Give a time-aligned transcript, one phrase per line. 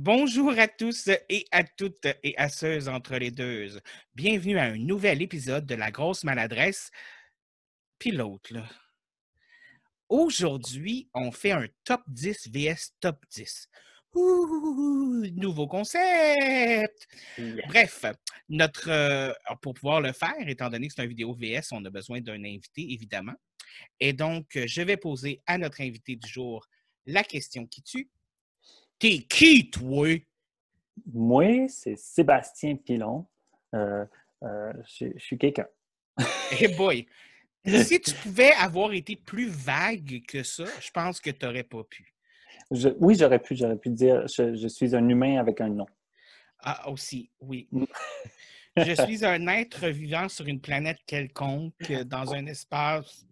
[0.00, 3.80] Bonjour à tous et à toutes et à ceux entre les deux.
[4.14, 6.92] Bienvenue à un nouvel épisode de La grosse maladresse.
[7.98, 8.64] Puis l'autre, là.
[10.08, 13.68] Aujourd'hui, on fait un top 10 vs top 10.
[14.14, 17.08] Ouh, nouveau concept!
[17.66, 18.04] Bref,
[18.48, 21.90] notre, euh, pour pouvoir le faire, étant donné que c'est une vidéo VS, on a
[21.90, 23.34] besoin d'un invité, évidemment.
[23.98, 26.68] Et donc, je vais poser à notre invité du jour
[27.04, 28.08] la question qui tue.
[28.98, 30.08] T'es qui, toi?
[31.12, 33.26] Moi, c'est Sébastien Pilon.
[33.74, 34.04] Euh,
[34.42, 35.66] euh, je, je suis quelqu'un.
[36.60, 37.06] Eh boy!
[37.66, 41.84] si tu pouvais avoir été plus vague que ça, je pense que tu n'aurais pas
[41.84, 42.12] pu.
[42.70, 45.86] Je- oui, j'aurais pu, j'aurais pu dire je, je suis un humain avec un nom.
[46.60, 47.68] Ah, aussi, oui.
[47.70, 47.84] Mm.
[48.76, 53.26] Je suis un être vivant sur une planète quelconque, dans un espace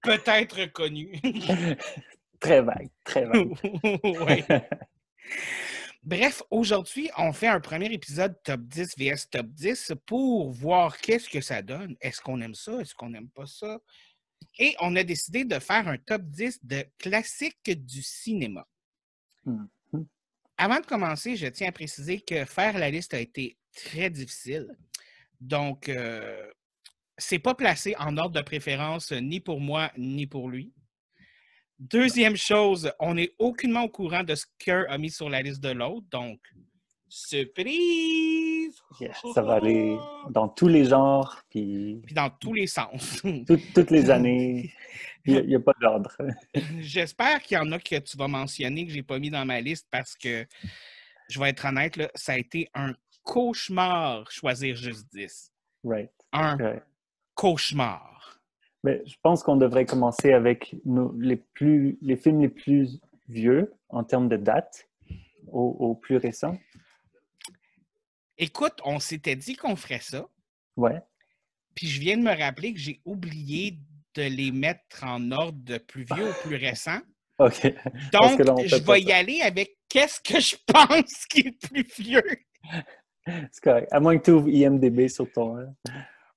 [0.00, 1.10] peut-être connu.
[2.40, 3.48] Très vague, très vague.
[4.04, 4.44] Ouais.
[6.02, 11.28] Bref, aujourd'hui, on fait un premier épisode top 10 vs top 10 pour voir qu'est-ce
[11.28, 11.96] que ça donne.
[12.00, 12.80] Est-ce qu'on aime ça?
[12.80, 13.80] Est-ce qu'on n'aime pas ça?
[14.58, 18.66] Et on a décidé de faire un top 10 de classiques du cinéma.
[19.44, 19.68] Mhm.
[20.58, 24.68] Avant de commencer, je tiens à préciser que faire la liste a été très difficile.
[25.40, 26.50] Donc, euh,
[27.18, 30.72] c'est pas placé en ordre de préférence ni pour moi ni pour lui.
[31.78, 35.60] Deuxième chose, on n'est aucunement au courant de ce qu'un a mis sur la liste
[35.62, 36.06] de l'autre.
[36.10, 36.40] Donc,
[37.08, 38.80] surprise!
[39.00, 39.96] Yes, ça va aller
[40.30, 43.22] dans tous les genres, puis Puis dans tous les sens.
[43.46, 44.72] tout- toutes les années.
[45.28, 46.16] Il n'y a, pas d'ordre.
[46.78, 49.60] J'espère qu'il y en a que tu vas mentionner que j'ai pas mis dans ma
[49.60, 50.46] liste parce que,
[51.28, 55.52] je vais être honnête, là, ça a été un cauchemar choisir juste 10.
[55.82, 56.10] Right.
[56.32, 56.82] Un right.
[57.34, 58.15] cauchemar.
[58.86, 63.74] Mais je pense qu'on devrait commencer avec nos, les, plus, les films les plus vieux
[63.88, 64.88] en termes de date,
[65.48, 66.56] au, au plus récent.
[68.38, 70.26] Écoute, on s'était dit qu'on ferait ça,
[70.76, 71.00] Ouais.
[71.74, 73.78] puis je viens de me rappeler que j'ai oublié
[74.14, 77.00] de les mettre en ordre de plus vieux au plus récent.
[77.40, 77.64] OK.
[78.12, 79.16] Donc, là, je vais y ça.
[79.16, 82.22] aller avec qu'est-ce que je pense qui est le plus vieux.
[83.50, 83.88] C'est correct.
[83.90, 85.56] À moins que tu ouvres IMDB sur ton.
[85.58, 85.66] euh,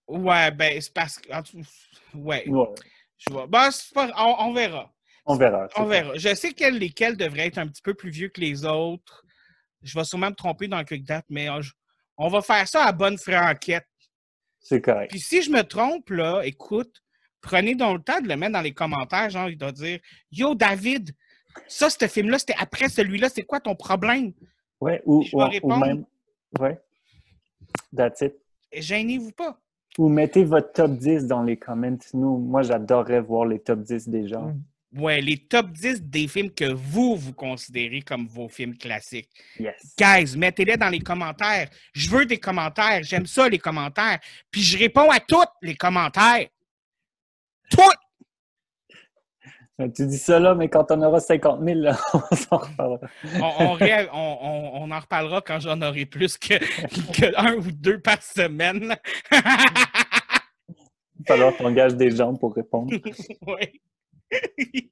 [0.09, 1.29] Ouais, ben, c'est parce que.
[2.15, 2.67] Ouais, Ouais.
[3.17, 3.47] je vois.
[3.47, 4.91] Ben, pas- on, on verra.
[5.25, 5.67] On verra.
[5.77, 6.13] On verra.
[6.15, 9.23] Je sais que lesquels devraient être un petit peu plus vieux que les autres.
[9.83, 11.47] Je vais sûrement me tromper dans le quick date, mais
[12.17, 13.85] on va faire ça à bonne franquette.
[14.59, 15.09] C'est correct.
[15.11, 17.01] Puis si je me trompe, là, écoute,
[17.39, 19.29] prenez donc le temps de le mettre dans les commentaires.
[19.29, 19.99] Genre, il doit dire
[20.31, 21.11] Yo, David,
[21.67, 24.33] ça, ce film-là, c'était après celui-là, c'est quoi ton problème?
[24.81, 26.05] Ouais, ou, Je vais ou- même.
[26.59, 26.77] Ouais.
[27.95, 28.33] That's it.
[28.73, 29.59] Gênez-vous pas.
[29.97, 31.97] Ou mettez votre top 10 dans les comments.
[32.13, 34.53] Nous, moi, j'adorerais voir les top 10 des gens.
[34.95, 39.29] Ouais, les top 10 des films que vous, vous considérez comme vos films classiques.
[39.59, 39.95] Yes.
[39.97, 41.69] Guys, mettez-les dans les commentaires.
[41.93, 43.03] Je veux des commentaires.
[43.03, 44.19] J'aime ça, les commentaires.
[44.49, 46.47] Puis je réponds à tous les commentaires.
[47.69, 48.08] Toutes!
[49.79, 53.07] Euh, Tu dis ça là, mais quand on aura 50 000, là, on s'en reparlera.
[53.41, 56.55] On, on ré- on- on- on en reparlera quand j'en aurai plus que,
[57.13, 58.95] que un ou deux par semaine.
[59.31, 59.37] Il
[61.27, 62.93] va falloir qu'on engage des gens pour répondre.
[63.47, 63.73] Ouais.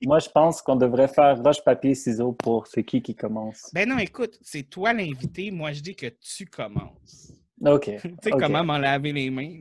[0.04, 3.70] Moi, je pense qu'on devrait faire roche, papier, ciseaux pour c'est qui qui commence.
[3.72, 5.52] Ben non, écoute, c'est toi l'invité.
[5.52, 7.32] Moi, je dis que tu commences.
[7.64, 7.84] OK.
[8.02, 9.60] Tu sais comment m'en laver les mains?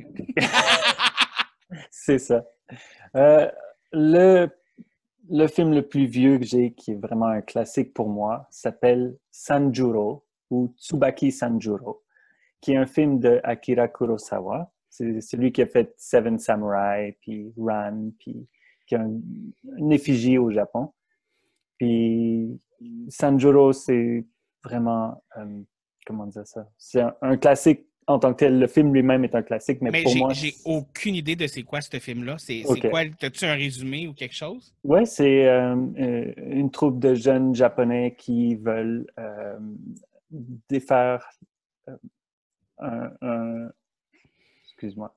[1.91, 2.43] C'est ça.
[3.17, 3.51] Euh,
[3.93, 4.49] le,
[5.31, 9.17] le film le plus vieux que j'ai, qui est vraiment un classique pour moi, s'appelle
[9.31, 12.03] Sanjuro ou Tsubaki Sanjuro,
[12.61, 14.73] qui est un film de Akira Kurosawa.
[14.89, 18.47] C'est celui qui a fait Seven Samurai, puis Ran, puis
[18.87, 19.21] qui a un-
[19.77, 20.93] une effigie au Japon.
[21.79, 22.61] Puis
[23.09, 24.25] Sanjuro, c'est
[24.65, 25.63] vraiment, euh,
[26.07, 26.69] comment dire ça?
[26.79, 28.59] C'est un, un classique en tant que tel.
[28.59, 31.62] Le film lui-même est un classique, mais, Mais pour moi, j'ai aucune idée de c'est
[31.62, 32.37] quoi ce film-là.
[32.39, 33.00] C'est quoi?
[33.22, 34.75] As-tu un résumé ou quelque chose?
[34.84, 39.59] Oui, c'est euh, euh, une troupe de jeunes Japonais qui veulent euh,
[40.69, 41.28] défaire
[42.78, 43.69] un, un-
[44.65, 45.15] excuse-moi,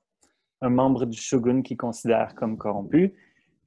[0.62, 3.14] un membre du shogun qu'ils considèrent comme corrompu.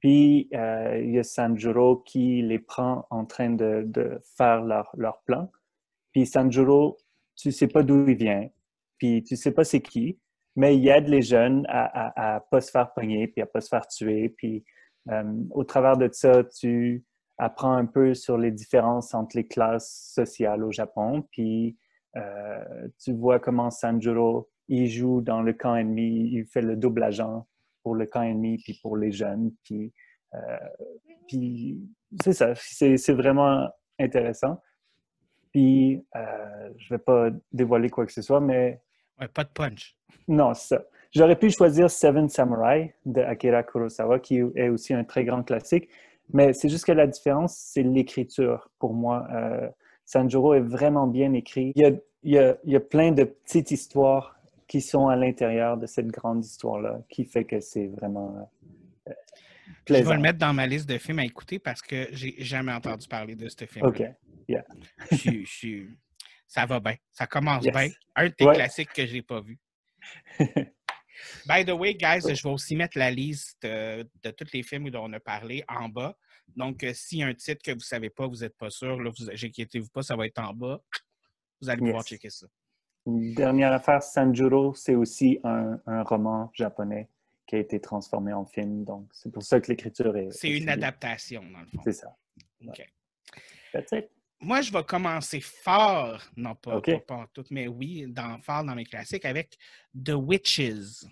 [0.00, 4.90] Puis, euh, il y a Sanjuro qui les prend en train de, de faire leur,
[4.98, 5.50] leur plan.
[6.12, 6.98] Puis Sanjuro,
[7.36, 8.48] tu sais pas d'où il vient,
[8.98, 10.18] puis tu sais pas c'est qui,
[10.56, 13.68] mais il aide les jeunes à, à, pas se faire pogner, puis à pas se
[13.68, 14.64] faire tuer, puis
[15.10, 17.04] euh, au travers de ça, tu
[17.38, 21.76] apprends un peu sur les différences entre les classes sociales au Japon, puis
[22.16, 27.02] euh, tu vois comment Sanjuro il joue dans le camp ennemi, il fait le double
[27.02, 27.46] agent
[27.82, 29.92] pour le camp ennemi puis pour les jeunes, puis,
[30.34, 31.78] euh,
[32.22, 33.68] c'est ça, c'est vraiment
[33.98, 34.60] intéressant.
[35.54, 38.80] Puis, euh, je vais pas dévoiler quoi que ce soit, mais...
[39.20, 39.96] Ouais, pas de punch.
[40.26, 40.82] Non, ça.
[41.12, 45.88] J'aurais pu choisir Seven Samurai de Akira Kurosawa, qui est aussi un très grand classique.
[46.32, 49.28] Mais c'est juste que la différence, c'est l'écriture pour moi.
[49.32, 49.68] Euh,
[50.04, 51.72] Sanjuro est vraiment bien écrit.
[51.76, 51.90] Il y, a,
[52.24, 54.36] il, y a, il y a plein de petites histoires
[54.66, 58.50] qui sont à l'intérieur de cette grande histoire-là, qui fait que c'est vraiment
[59.06, 59.12] euh,
[59.84, 60.04] plaisant.
[60.04, 62.72] Je vais le mettre dans ma liste de films à écouter parce que j'ai jamais
[62.72, 63.86] entendu parler de ce film.
[63.86, 64.02] OK.
[64.48, 64.64] Yeah.
[65.10, 65.86] je, je,
[66.46, 66.94] ça va bien.
[67.12, 67.88] Ça commence bien.
[68.14, 69.58] Un de tes classiques que je n'ai pas vu.
[71.46, 74.90] By the way, guys, je vais aussi mettre la liste euh, de tous les films
[74.90, 76.16] dont on a parlé en bas.
[76.56, 78.70] Donc, euh, s'il y a un titre que vous ne savez pas, vous n'êtes pas
[78.70, 80.80] sûr, là, vous inquiétez-vous pas, ça va être en bas.
[81.60, 82.46] Vous allez pouvoir checker ça.
[83.06, 87.08] Une dernière affaire, Sanjuro, c'est aussi un, roman japonais
[87.46, 88.84] qui a été transformé en film.
[88.84, 90.30] Donc, c'est pour ça que l'écriture est.
[90.30, 91.80] C'est une adaptation, dans le fond.
[91.84, 92.16] C'est ça.
[92.66, 92.86] OK.
[93.72, 94.10] That's it.
[94.44, 98.84] Moi, je vais commencer fort, non pas, pas, tout, mais oui, dans, fort dans mes
[98.84, 99.56] classiques, avec
[99.94, 101.06] The Witches.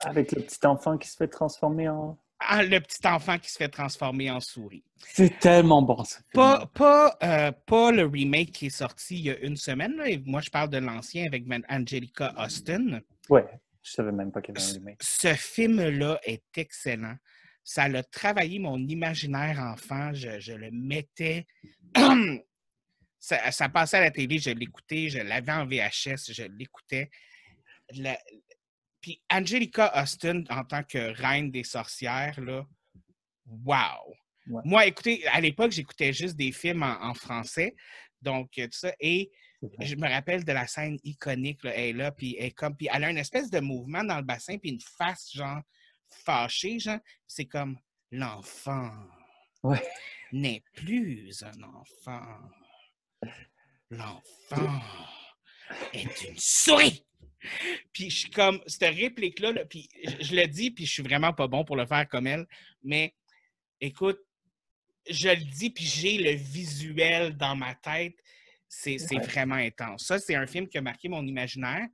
[0.00, 2.18] Avec le petit enfant qui se fait transformer en.
[2.40, 4.84] Ah, le petit enfant qui se fait transformer en souris.
[4.96, 6.20] C'est tellement bon, ça.
[6.32, 10.02] Pas, pas, euh, pas, le remake qui est sorti il y a une semaine.
[10.24, 13.00] moi, je parle de l'ancien avec Angelica Austin.
[13.28, 13.46] Ouais,
[13.82, 15.02] je savais même pas qu'il y avait un remake.
[15.02, 17.16] Ce film-là est excellent
[17.64, 20.12] ça a travaillé mon imaginaire enfant.
[20.12, 21.46] Je, le mettais.
[23.18, 27.10] ça, passait à la télé, je l'écoutais, je l'avais en VHS, je l'écoutais.
[29.00, 32.66] Puis Angelica Austin, en tant que reine des sorcières, là,
[33.46, 34.14] wow!
[34.46, 37.74] Moi, écoutez, à l'époque, j'écoutais juste des films en, français.
[38.20, 38.92] Donc, tout ça.
[39.00, 39.30] Et
[39.80, 43.04] je me rappelle de la scène iconique, elle est là, puis elle, comme, puis elle
[43.04, 45.62] a une espèce de mouvement dans le bassin, puis une face, genre,
[46.10, 47.78] fâché, genre, c'est comme
[48.10, 48.90] l'enfant
[50.32, 52.38] n'est plus un enfant.
[53.90, 54.80] L'enfant
[55.92, 57.04] est une souris.
[57.92, 59.88] Puis je suis comme, cette réplique-là, puis
[60.20, 62.46] je, le dis, puis je suis vraiment pas bon pour le faire comme elle,
[62.82, 63.14] mais
[63.80, 64.18] écoute,
[65.08, 68.14] je le dis, puis j'ai le visuel dans ma tête.
[68.66, 70.06] C'est vraiment intense.
[70.06, 71.86] Ça, c'est un film qui a marqué mon imaginaire.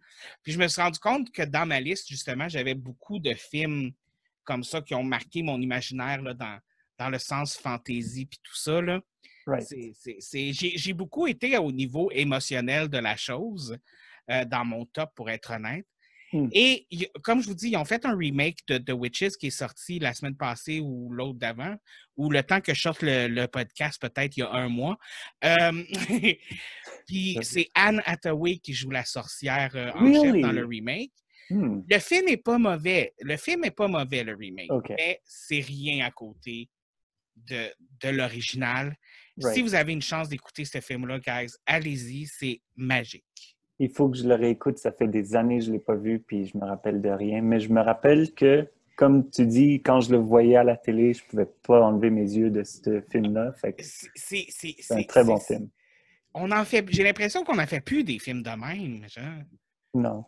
[0.42, 3.92] Puis je me suis rendu compte que dans ma liste, justement, j'avais beaucoup de films
[4.44, 6.58] comme ça qui ont marqué mon imaginaire là, dans,
[6.98, 8.80] dans le sens fantaisie puis tout ça.
[8.80, 9.00] Là.
[10.32, 13.76] J'ai beaucoup été au niveau émotionnel de la chose
[14.30, 15.86] euh, dans mon top, pour être honnête.
[16.32, 16.48] Hmm.
[16.52, 16.86] Et
[17.24, 19.98] comme je vous dis, ils ont fait un remake de The Witches qui est sorti
[19.98, 21.74] la semaine passée ou l'autre d'avant,
[22.16, 24.96] ou le temps que je sorte le, podcast, peut-être il y a un mois.
[25.44, 25.82] Euh,
[27.08, 31.12] puis c'est Anne Hathaway qui joue la sorcière euh, en chef dans le remake.
[31.50, 31.82] Hmm.
[31.88, 33.12] Le film n'est pas mauvais.
[33.20, 34.70] Le film n'est pas mauvais, le remake.
[34.90, 36.68] Mais c'est rien à côté
[37.36, 37.68] de,
[38.02, 38.94] de l'original.
[39.38, 43.56] Si vous avez une chance d'écouter ce film-là, guys, allez-y, c'est magique.
[43.78, 44.78] Il faut que je le réécoute.
[44.78, 47.08] Ça fait des années que je ne l'ai pas vu, puis je me rappelle de
[47.08, 47.40] rien.
[47.40, 51.14] Mais je me rappelle que, comme tu dis, quand je le voyais à la télé,
[51.14, 53.54] je ne pouvais pas enlever mes yeux de ce film-là.
[54.14, 55.68] C'est un très bon film.
[56.34, 59.08] On en fait, j'ai l'impression qu'on n'en fait plus des films de même.
[59.08, 59.42] Genre.
[59.94, 60.24] Non.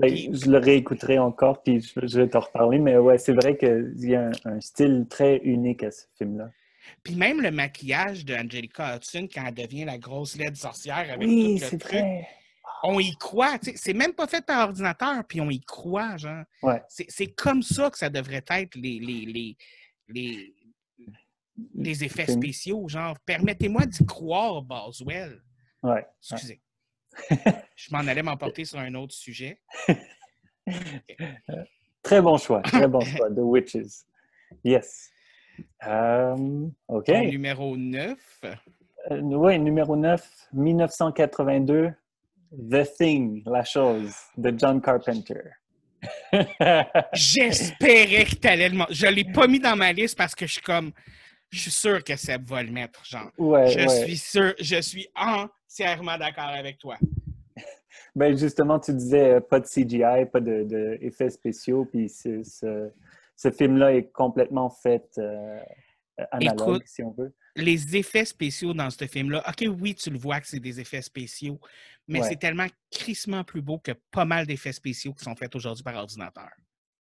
[0.00, 2.78] Ben, je le réécouterai encore, puis je, vais t'en reparler.
[2.78, 6.50] Mais ouais, c'est vrai qu'il y a un, style très unique à ce film-là.
[7.02, 11.28] Puis même le maquillage de Angelica Hudson quand elle devient la grosse laide sorcière avec
[11.28, 12.26] oui, c'est vrai.
[12.82, 13.58] On y croit.
[13.74, 16.44] C'est même pas fait par ordinateur, puis on y croit, genre.
[16.62, 16.82] Ouais.
[16.88, 19.56] C'est comme ça que ça devrait être les, les,
[20.08, 20.54] les,
[21.74, 22.88] les, effets spéciaux.
[22.88, 25.42] Genre, permettez-moi d'y croire, Boswell.
[25.82, 26.06] Ouais.
[26.22, 26.60] Excusez.
[27.76, 29.60] Je m'en allais m'emporter sur un autre sujet.
[32.02, 33.28] Très bon choix, très bon choix.
[33.28, 34.04] The Witches.
[34.64, 35.10] Yes.
[35.86, 37.08] Um, OK.
[37.08, 38.16] numéro 9.
[38.44, 38.54] Euh,
[39.20, 41.92] oui, numéro 9, 1982.
[42.52, 45.52] The Thing, la chose, de John Carpenter.
[47.12, 50.46] J'espérais que tu allais le Je ne l'ai pas mis dans ma liste parce que
[50.46, 50.92] je suis comme.
[51.50, 53.30] Je suis sûr que Seb va le mettre, genre.
[53.38, 55.08] je suis sûr, je suis
[55.70, 56.96] entièrement d'accord avec toi.
[58.14, 62.42] Ben justement, tu disais euh, pas de CGI, pas d'effets de, spéciaux, puis ce,
[63.36, 65.58] ce film-là est complètement fait euh,
[66.30, 67.32] analogue, si on veut.
[67.56, 71.02] Les effets spéciaux dans ce film-là, OK, oui, tu le vois que c'est des effets
[71.02, 71.58] spéciaux,
[72.06, 75.82] mais c'est tellement crissement plus beau que pas mal d'effets spéciaux qui sont faits aujourd'hui
[75.82, 76.50] par ordinateur.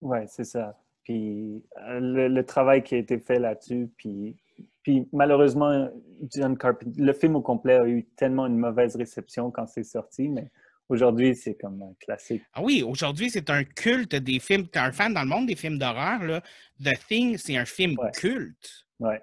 [0.00, 0.78] Oui, c'est ça.
[1.02, 4.37] Puis euh, le, travail qui a été fait là-dessus, puis,
[4.84, 5.88] puis malheureusement,
[6.34, 10.28] John Carpenter, le film au complet a eu tellement une mauvaise réception quand c'est sorti,
[10.28, 10.50] mais
[10.90, 12.42] aujourd'hui, c'est comme un classique.
[12.52, 14.68] Ah oui, aujourd'hui, c'est un culte des films.
[14.68, 16.42] Tu es un fan dans le monde des films d'horreur, là.
[16.82, 18.84] The Thing, c'est un film culte.
[19.00, 19.14] Oui.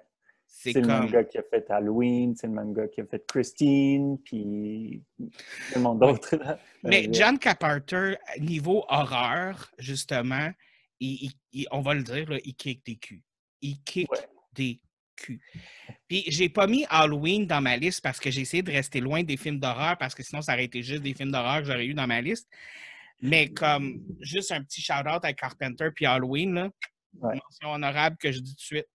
[0.44, 3.24] C'est le même gars qui a fait Halloween, c'est le même gars qui a fait
[3.26, 5.02] Christine, puis
[5.72, 6.36] tellement d'autres.
[6.84, 10.50] Mais John Carpenter, niveau horreur, justement,
[11.70, 13.22] on va le dire, il kick des culs.
[13.60, 14.08] Il kick
[14.54, 14.80] des
[15.16, 15.40] culs.
[16.08, 19.22] Puis j'ai pas mis Halloween dans ma liste parce que j'ai essayé de rester loin
[19.22, 21.86] des films d'horreur parce que sinon ça aurait été juste des films d'horreur que j'aurais
[21.86, 22.48] eu dans ma liste.
[23.20, 26.70] Mais comme juste un petit shout-out à Carpenter puis Halloween, là,
[27.20, 28.88] mention honorable que je dis tout de suite.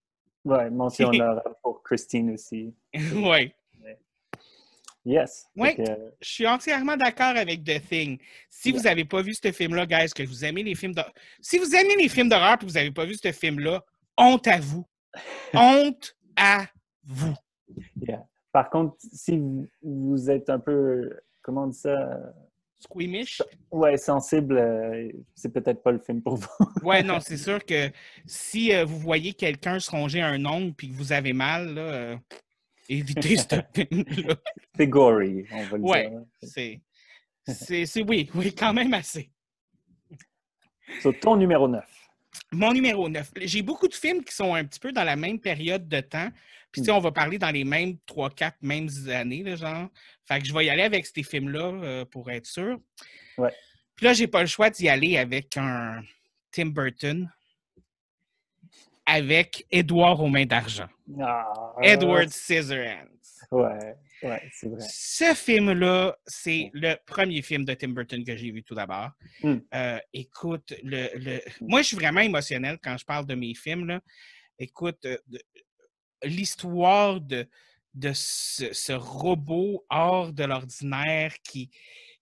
[0.44, 2.74] Oui, mention honorable pour Christine aussi.
[2.94, 3.54] oui.
[5.08, 5.48] Yes.
[5.56, 5.70] Oui,
[6.20, 8.20] je suis entièrement d'accord avec The Thing.
[8.50, 11.58] Si vous n'avez pas vu ce film-là, guys, que vous aimez les films d'horreur, si
[11.58, 13.86] vous aimez les films d'horreur et vous n'avez pas vu ce film-là,
[14.18, 14.86] honte à vous.
[15.54, 16.66] Honte à
[17.04, 17.36] vous.
[18.02, 18.26] Yeah.
[18.52, 19.42] Par contre, si
[19.82, 21.10] vous êtes un peu,
[21.42, 22.18] comment on dit ça?
[22.80, 23.42] Squeamish?
[23.72, 26.48] Ouais, sensible, euh, c'est peut-être pas le film pour vous.
[26.84, 27.92] ouais, non, c'est sûr que
[28.26, 31.82] si euh, vous voyez quelqu'un se ronger un ongle puis que vous avez mal, là,
[31.82, 32.18] euh,
[32.88, 34.36] évitez ce film-là.
[34.76, 36.22] C'est gory, on va le ouais, dire.
[36.44, 36.82] c'est.
[37.50, 39.32] C'est, oui, oui, quand même assez.
[41.00, 41.97] Sur ton numéro 9.
[42.52, 43.32] Mon numéro 9.
[43.42, 46.30] J'ai beaucoup de films qui sont un petit peu dans la même période de temps.
[46.72, 46.92] Puis, hmm.
[46.92, 49.90] on va parler dans les mêmes 3-4 mêmes années, là, genre.
[50.28, 52.78] Fait que je vais y aller avec ces films-là euh, pour être sûr.
[53.38, 53.54] Ouais.
[53.96, 56.02] Puis là, j'ai pas le choix d'y aller avec un
[56.52, 57.30] Tim Burton
[59.06, 60.88] avec Edouard aux mains d'argent.
[61.22, 63.08] Ah, Edward Scissorhands.
[63.52, 64.86] Ouais, ouais, c'est vrai.
[64.90, 69.12] Ce film-là, c'est le premier film de Tim Burton que j'ai vu tout d'abord.
[69.42, 69.58] Hmm.
[69.74, 71.42] Euh, écoute, le, le...
[71.62, 73.88] moi, je suis vraiment émotionnel quand je parle de mes films.
[73.88, 74.02] Là.
[74.60, 75.18] Écoute, euh,
[76.24, 77.48] l'histoire de,
[77.94, 81.70] de ce, robot hors de l'ordinaire qui,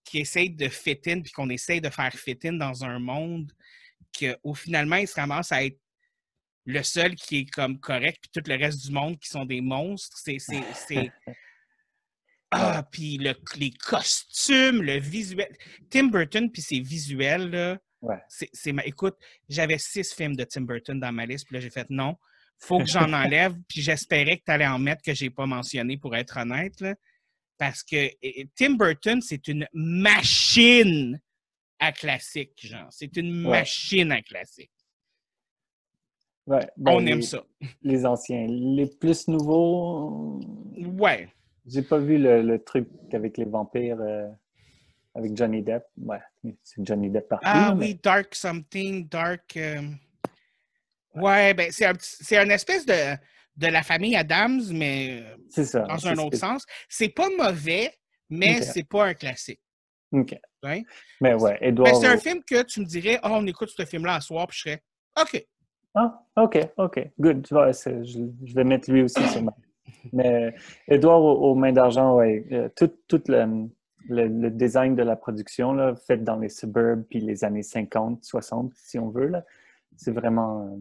[0.04, 3.52] qui essaye de fit in, puis qu'on essaye de faire fit in dans un monde
[4.18, 5.80] qu'au finalement, il se ramasse à être
[6.66, 9.62] le seul qui est comme correct, puis tout le reste du monde qui sont des
[9.62, 10.18] monstres.
[10.18, 10.38] C'est.
[12.56, 15.56] ah, puis le, les costumes, le visuel.
[15.90, 17.78] Tim Burton, puis ses visuels, là.
[18.02, 18.22] Ouais.
[18.28, 18.84] C'est, ma...
[18.86, 19.16] Écoute,
[19.50, 22.16] j'avais six films de Tim Burton dans ma liste, puis là, j'ai fait non
[22.58, 23.56] faut que j'en enlève.
[23.68, 26.84] Puis j'espérais que tu allais en mettre que je n'ai pas mentionné, pour être honnête.
[27.58, 28.10] parce que
[28.56, 31.20] Tim Burton, c'est une machine
[31.80, 32.88] à classique, genre.
[32.92, 34.72] C'est une machine à classique.
[36.48, 37.44] Ouais, ben, On aime ça.
[37.82, 38.46] Les anciens.
[38.48, 40.40] Les plus nouveaux.
[40.78, 41.30] Ouais.
[41.66, 44.28] J'ai pas vu le, truc avec les vampires euh,
[45.14, 45.84] avec Johnny Depp.
[45.98, 46.20] Ouais,
[46.64, 47.46] c'est Johnny Depp partout.
[47.48, 49.58] Ah oui, Dark Something, Dark.
[49.58, 49.82] Euh,
[51.16, 51.86] Ouais, ben c'est
[52.38, 53.16] un, espèce de,
[53.56, 55.24] de la famille Adams, mais
[55.74, 56.66] dans un autre sens.
[56.90, 57.94] C'est pas mauvais,
[58.30, 59.62] mais c'est pas un classique.
[60.12, 60.38] OK.
[61.22, 61.96] Mais ouais, Edouard.
[61.96, 64.58] c'est un film que tu me dirais, oh, on écoute ce film-là à soir, puis
[64.58, 64.84] je serais,
[65.22, 65.46] OK.
[65.94, 67.48] Ah, OK, OK, good.
[67.48, 69.54] je, vais mettre lui aussi sur ma.
[70.14, 70.54] Mais
[70.88, 73.70] Edouard aux, mains d'argent, ouais, euh, tout, tout le,
[74.10, 78.74] le, design de la production, là, fait dans les suburbs, puis les années 50, 60,
[78.76, 79.44] si on veut, là,
[79.96, 80.68] c'est vraiment.
[80.68, 80.78] Euh,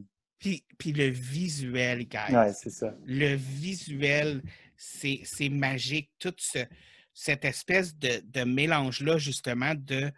[0.78, 2.34] puis, le visuel, guys.
[2.34, 2.94] Ouais, c'est ça.
[3.06, 4.42] Le visuel,
[4.76, 6.10] c'est magique.
[6.18, 6.40] Toute
[7.14, 10.10] cette espèce de, mélange-là, justement, de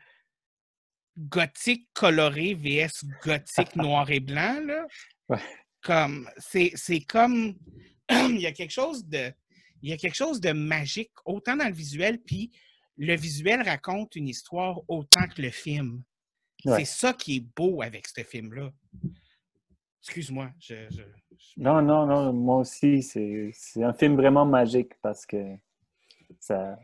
[1.16, 4.86] gothique coloré vs gothique noir et blanc, là.
[5.28, 5.38] Ouais.
[5.82, 7.54] Comme, c'est comme,
[8.10, 9.32] il y a quelque chose de,
[9.82, 12.50] il y a quelque chose de magique, autant dans le visuel, puis
[12.96, 16.02] le visuel raconte une histoire autant que le film.
[16.64, 18.72] C'est ça qui est beau avec ce film-là.
[20.02, 20.50] Excuse-moi.
[20.58, 20.74] Je,
[21.56, 22.32] Non, non, non.
[22.32, 25.56] Moi aussi, c'est un film vraiment magique parce que
[26.40, 26.78] ça,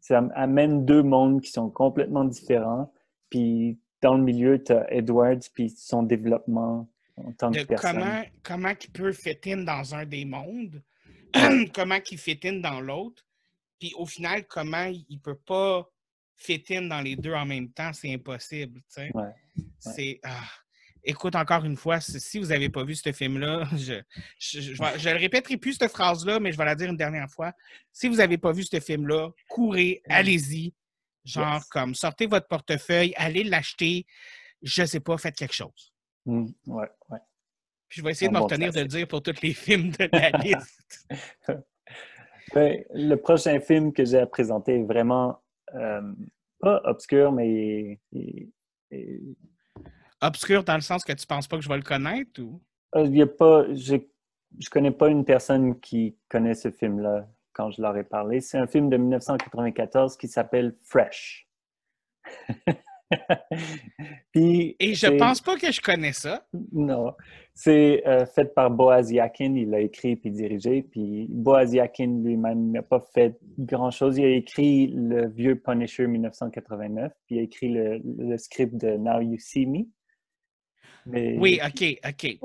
[0.00, 2.92] ça amène deux mondes qui sont complètement différents.
[3.30, 7.98] Puis dans le milieu, tu as Edwards, puis son développement en tant que personne.
[7.98, 10.82] Comment, comment il peut fit in dans un des mondes,
[11.74, 13.24] comment il fit in dans l'autre,
[13.78, 15.88] puis au final, comment il peut pas
[16.36, 18.80] fit in dans les deux en même temps, c'est impossible.
[19.78, 20.20] C'est.
[20.22, 20.48] Ah,
[21.04, 25.74] écoute, encore une fois, si vous n'avez pas vu ce film-là, je ne répéterai plus
[25.74, 27.52] cette phrase-là, mais je vais la dire une dernière fois.
[27.92, 30.74] Si vous n'avez pas vu ce film-là, courez, allez-y.
[31.24, 34.06] Genre, comme, sortez votre portefeuille, allez l'acheter.
[34.60, 35.91] Je ne sais pas, faites quelque chose.
[36.26, 37.18] Mm, ouais, ouais.
[37.88, 40.08] Puis je vais essayer de me retenir de le dire pour tous les films de
[40.12, 41.06] la liste.
[42.54, 45.42] Ben, le prochain film que j'ai à présenter est vraiment
[45.74, 46.12] euh,
[46.60, 47.98] pas obscur, mais
[50.20, 52.60] obscur dans le sens que tu penses pas que je vais le connaître ou?
[52.94, 53.96] Euh, il y a pas, je,
[54.58, 58.40] je connais pas une personne qui connaît ce film-là quand je leur ai parlé.
[58.40, 61.48] C'est un film de 1994 qui s'appelle Fresh.
[64.32, 66.46] Puis, Et je pense pas que je connais ça.
[66.72, 67.14] Non,
[67.54, 69.54] c'est euh, fait par Boaz Yakin.
[69.54, 70.82] Il l'a écrit puis dirigé.
[70.82, 74.18] Puis Boaz Yakin lui-même n'a pas fait grand-chose.
[74.18, 78.96] Il a écrit le vieux Punisher 1989, puis il a écrit le, le script de
[78.96, 79.84] Now You See Me.
[81.06, 82.38] Mais- Oui, OK, OK.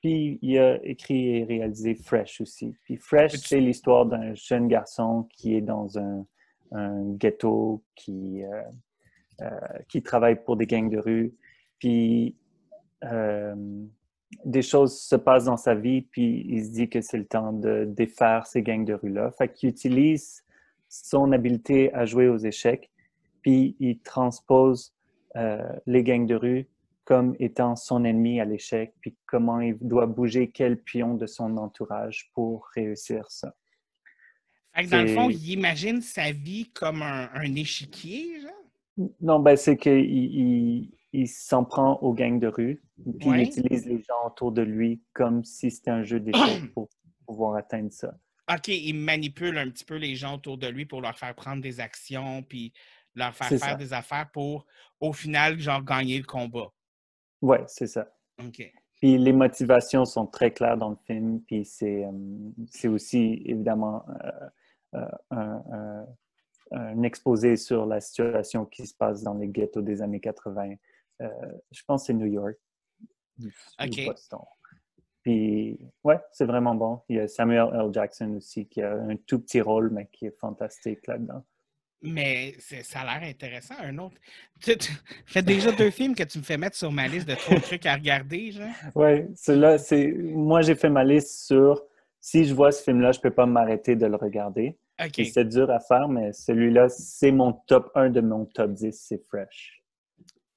[0.00, 2.74] Puis il a écrit et réalisé Fresh aussi.
[2.84, 6.26] Puis Fresh, c'est l'histoire d'un jeune garçon qui est dans un,
[6.72, 8.62] un ghetto, qui, euh,
[9.88, 11.34] qui travaille pour des gangs de rue.
[11.78, 12.36] Puis
[13.04, 13.54] euh,
[14.44, 17.52] des choses se passent dans sa vie, puis il se dit que c'est le temps
[17.52, 19.30] de défaire ces gangs de rue-là.
[19.32, 20.44] Fait qu'il utilise
[20.88, 22.90] son habileté à jouer aux échecs,
[23.42, 24.94] puis il transpose
[25.36, 26.68] euh, les gangs de rue
[27.04, 31.58] comme étant son ennemi à l'échec, puis comment il doit bouger quel pion de son
[31.58, 33.54] entourage pour réussir ça.
[34.74, 38.63] Fait que dans le fond, il imagine sa vie comme un, un échiquier, genre?
[39.20, 42.82] Non, ben c'est qu'il il, il s'en prend aux gangs de rue,
[43.18, 43.42] puis Ouais.
[43.42, 46.32] il utilise les gens autour de lui comme si c'était un jeu d'échecs
[46.74, 46.88] pour
[47.26, 48.14] pouvoir atteindre ça.
[48.52, 51.62] OK, il manipule un petit peu les gens autour de lui pour leur faire prendre
[51.62, 52.72] des actions, puis
[53.14, 53.74] leur faire faire ça.
[53.74, 54.66] des affaires pour,
[55.00, 56.70] au final, genre, gagner le combat.
[57.40, 58.12] Ouais, c'est ça.
[58.44, 58.72] OK.
[59.00, 64.04] Puis les motivations sont très claires dans le film, puis c'est euh, aussi évidemment
[64.94, 65.00] euh,
[65.32, 66.06] euh, un,
[66.72, 70.74] un- exposé sur la situation qui se passe dans les ghettos des années 80.
[71.22, 71.28] Euh,
[71.70, 72.56] je pense que c'est New York
[73.40, 73.46] ou
[73.84, 74.04] Ok.
[74.06, 74.40] Boston.
[75.22, 77.00] Puis ouais, c'est vraiment bon.
[77.08, 77.90] Il y a Samuel L.
[77.92, 81.44] Jackson aussi qui a un tout petit rôle, mais qui est fantastique là-dedans.
[82.02, 84.16] Mais ça a l'air intéressant, un autre.
[84.60, 84.92] Tu, tu
[85.24, 87.60] fais déjà deux films que tu me fais mettre sur ma liste de trop de
[87.60, 88.68] trucs à regarder, genre?
[89.36, 90.12] Celui-là, c'est.
[90.12, 91.82] Moi, j'ai fait ma liste sur
[92.20, 94.76] si je vois ce film-là, je peux pas m'arrêter de le regarder.
[95.02, 95.12] OK.
[95.12, 98.92] Puis C'est dur à faire, mais celui-là, c'est mon top 1 de mon top 10,
[98.92, 99.82] c'est Fresh.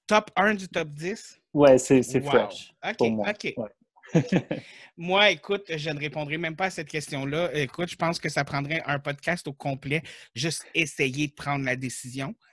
[0.06, 1.42] Top 1 du top 10?
[1.54, 2.30] Ouais, c'est Wow.
[2.30, 2.74] Fresh.
[2.84, 3.30] OK, pour moi.
[3.30, 3.54] OK.
[3.58, 3.70] Ouais.
[4.98, 7.50] Moi, écoute, je ne répondrai même pas à cette question-là.
[7.54, 10.02] Écoute, je pense que ça prendrait un podcast au complet,
[10.34, 12.34] juste essayer de prendre la décision.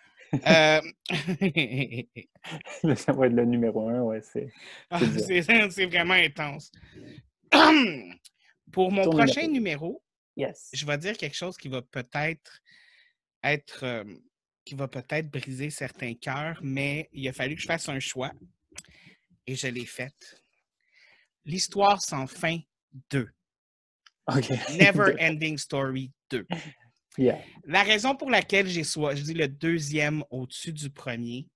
[0.49, 0.81] Euh,
[2.97, 4.49] ça va être le numéro 1, ouais, c'est.
[4.91, 6.73] ah, vraiment intense.
[8.73, 9.53] Pour mon Ton prochain numéro.
[9.53, 10.03] numéro,
[10.37, 10.71] Yes.
[10.73, 12.61] je vais dire quelque chose qui va peut-être
[13.43, 14.05] être euh,
[14.65, 18.33] qui va peut-être briser certains cœurs, mais il a fallu que je fasse un choix
[19.47, 20.15] et je l'ai fait.
[21.45, 22.59] L'histoire sans fin
[23.11, 23.29] 2.
[24.29, 24.51] OK.
[24.79, 26.47] Never Ending Story 2.
[27.19, 27.41] Yeah.
[27.65, 31.47] La raison pour laquelle j'ai choisi le deuxième au-dessus du premier,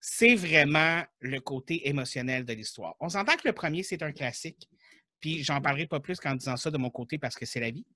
[0.00, 2.96] c'est vraiment le côté émotionnel de l'histoire.
[3.00, 4.68] On s'entend que le premier, c'est un classique,
[5.20, 7.70] puis j'en parlerai pas plus qu'en disant ça de mon côté parce que c'est la
[7.70, 7.86] vie.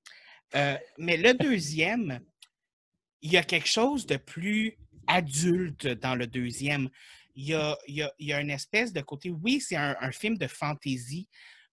[0.54, 2.20] Euh, mais le deuxième,
[3.20, 6.88] il y a quelque chose de plus adulte dans le deuxième.
[7.34, 11.28] Il y a, une espèce de côté, oui, c'est un, film de fantaisie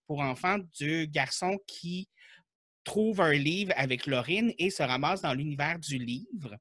[0.07, 2.07] pour enfants de garçons qui
[2.83, 6.55] trouve un livre avec Laurine et se ramasse dans l'univers du livre.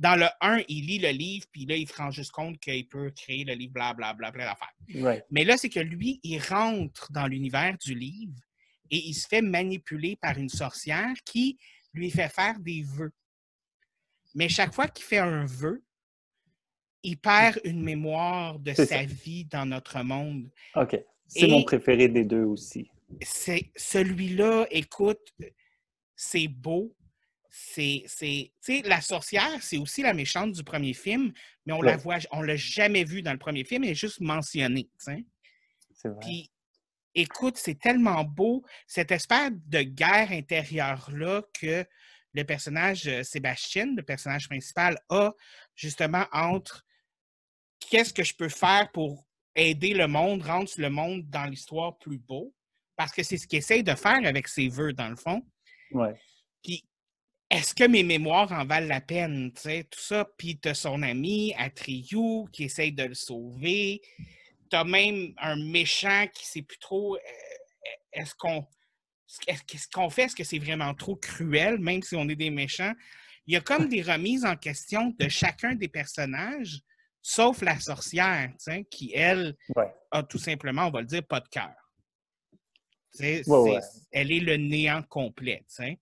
[0.00, 2.88] Dans le 1, il lit le livre, puis là, il se rend juste compte qu'il
[2.88, 4.72] peut créer le livre, blablabla, plein d'affaires.
[4.94, 5.24] Right.
[5.30, 8.32] Mais là, c'est que lui, il rentre dans l'univers du livre
[8.90, 11.58] et il se fait manipuler par une sorcière qui
[11.92, 13.12] lui fait faire des vœux.
[14.34, 15.82] Mais chaque fois qu'il fait un vœu,
[17.02, 19.02] il perd une mémoire de sa ça.
[19.04, 20.50] vie dans notre monde.
[20.76, 20.98] OK.
[21.26, 22.90] C'est mon préféré des deux aussi.
[23.22, 25.34] c'est celui-là, écoute,
[26.16, 26.94] c'est beau.
[27.50, 31.32] C'est, c'est, tu sais, la sorcière, c'est aussi la méchante du premier film,
[31.66, 34.20] mais on la voit, on l'a jamais vue dans le premier film, elle est juste
[34.20, 34.88] mentionnée.
[34.98, 36.18] C'est vrai.
[36.20, 36.50] Puis,
[37.14, 41.84] écoute, c'est tellement beau, cette espèce de guerre intérieure-là que
[42.32, 45.32] le personnage euh, Sébastien, le personnage principal, a
[45.74, 46.84] justement entre
[47.80, 52.18] qu'est-ce que je peux faire pour aider le monde, rendre le monde dans l'histoire plus
[52.18, 52.54] beau,
[52.96, 55.42] parce que c'est ce qu'il essaye de faire avec ses vœux, dans le fond.
[55.90, 56.14] Ouais.
[56.62, 56.84] Puis,
[57.50, 60.24] est-ce que mes mémoires en valent la peine, tu sais, tout ça?
[60.38, 64.00] Puis, t'as son ami, Atriou, qui essaye de le sauver.
[64.70, 67.20] T'as même un méchant qui sait plus trop, euh,
[68.12, 68.64] est-ce qu'on
[69.46, 70.22] est-ce qu'est-ce qu'on fait?
[70.22, 72.92] Est-ce que c'est vraiment trop cruel, même si on est des méchants?
[73.46, 76.80] Il y a comme des remises en question de chacun des personnages,
[77.22, 78.52] sauf la sorcière,
[78.90, 79.92] qui, elle, Ouais.
[80.10, 81.74] a tout simplement, on va le dire, pas de cœur.
[83.18, 83.80] Ouais, ouais.
[84.12, 85.98] Elle est le néant complet, sais.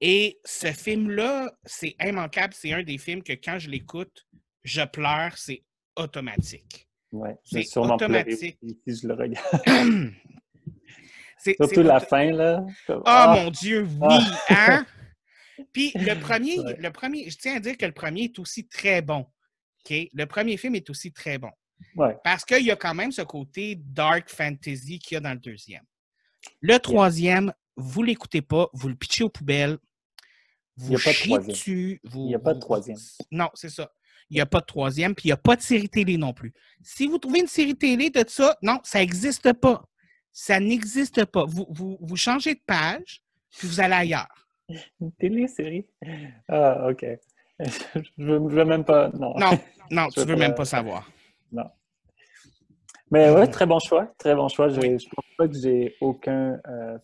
[0.00, 2.54] Et ce film-là, c'est immanquable.
[2.56, 4.26] C'est un des films que quand je l'écoute,
[4.64, 5.62] je pleure, c'est
[5.96, 6.88] automatique.
[7.12, 7.36] Ouais.
[7.44, 8.58] C'est sûrement automatique.
[8.86, 9.62] si je le regarde.
[11.38, 12.64] C'est- Surtout la fin, là.
[12.86, 14.16] Comme- Ah, mon Dieu, oui,
[14.48, 14.66] Ah.
[14.78, 14.86] hein?
[15.72, 16.76] Puis le premier, Ouais.
[16.78, 19.26] le premier, je tiens à dire que le premier est aussi très bon.
[19.88, 21.50] Le premier film est aussi très bon.
[21.96, 22.14] Ouais.
[22.22, 25.38] Parce qu'il y a quand même ce côté dark fantasy qu'il y a dans le
[25.38, 25.82] deuxième.
[26.60, 29.78] Le troisième, vous l'écoutez pas, vous le pitchez aux poubelles,
[30.80, 32.00] vous chiez dessus.
[32.14, 32.96] Il n'y a pas de troisième.
[33.30, 33.90] Non, c'est ça.
[34.30, 36.32] Il n'y a pas de troisième, puis il n'y a pas de série télé non
[36.32, 36.52] plus.
[36.82, 39.84] Si vous trouvez une série télé de ça, non, ça n'existe pas.
[40.32, 41.44] Ça n'existe pas.
[41.46, 43.22] Vous, vous, vous changez de page,
[43.58, 44.48] puis vous allez ailleurs.
[45.00, 45.86] Une télésérie?
[46.48, 47.04] Ah, OK.
[47.60, 49.10] Je veux, je veux même pas.
[49.10, 49.34] Non.
[49.36, 49.50] Non,
[49.90, 51.10] non, tu Je veux même pas- savoir.
[53.10, 54.06] Mais ouais, très bon choix.
[54.18, 54.68] Très bon choix.
[54.68, 56.96] Je, je pense pas que j'ai aucun euh,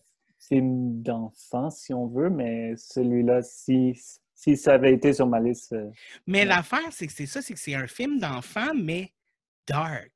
[0.47, 3.99] film d'enfant, si on veut, mais celui-là, si,
[4.33, 5.73] si ça avait été sur ma liste.
[5.73, 5.89] euh,
[6.25, 6.45] Mais Ouais.
[6.45, 9.13] l'affaire, c'est que c'est ça, c'est que c'est un film d'enfant, mais
[9.67, 10.11] dark.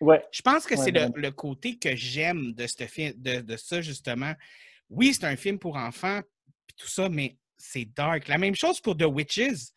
[0.00, 3.40] Ouais, Je pense que Ouais, c'est le, le côté que j'aime de, ce film, de,
[3.40, 4.32] de ça, justement.
[4.90, 6.20] Oui, c'est un film pour enfants,
[6.66, 8.28] puis tout ça, mais c'est dark.
[8.28, 9.72] La même chose pour The Witches.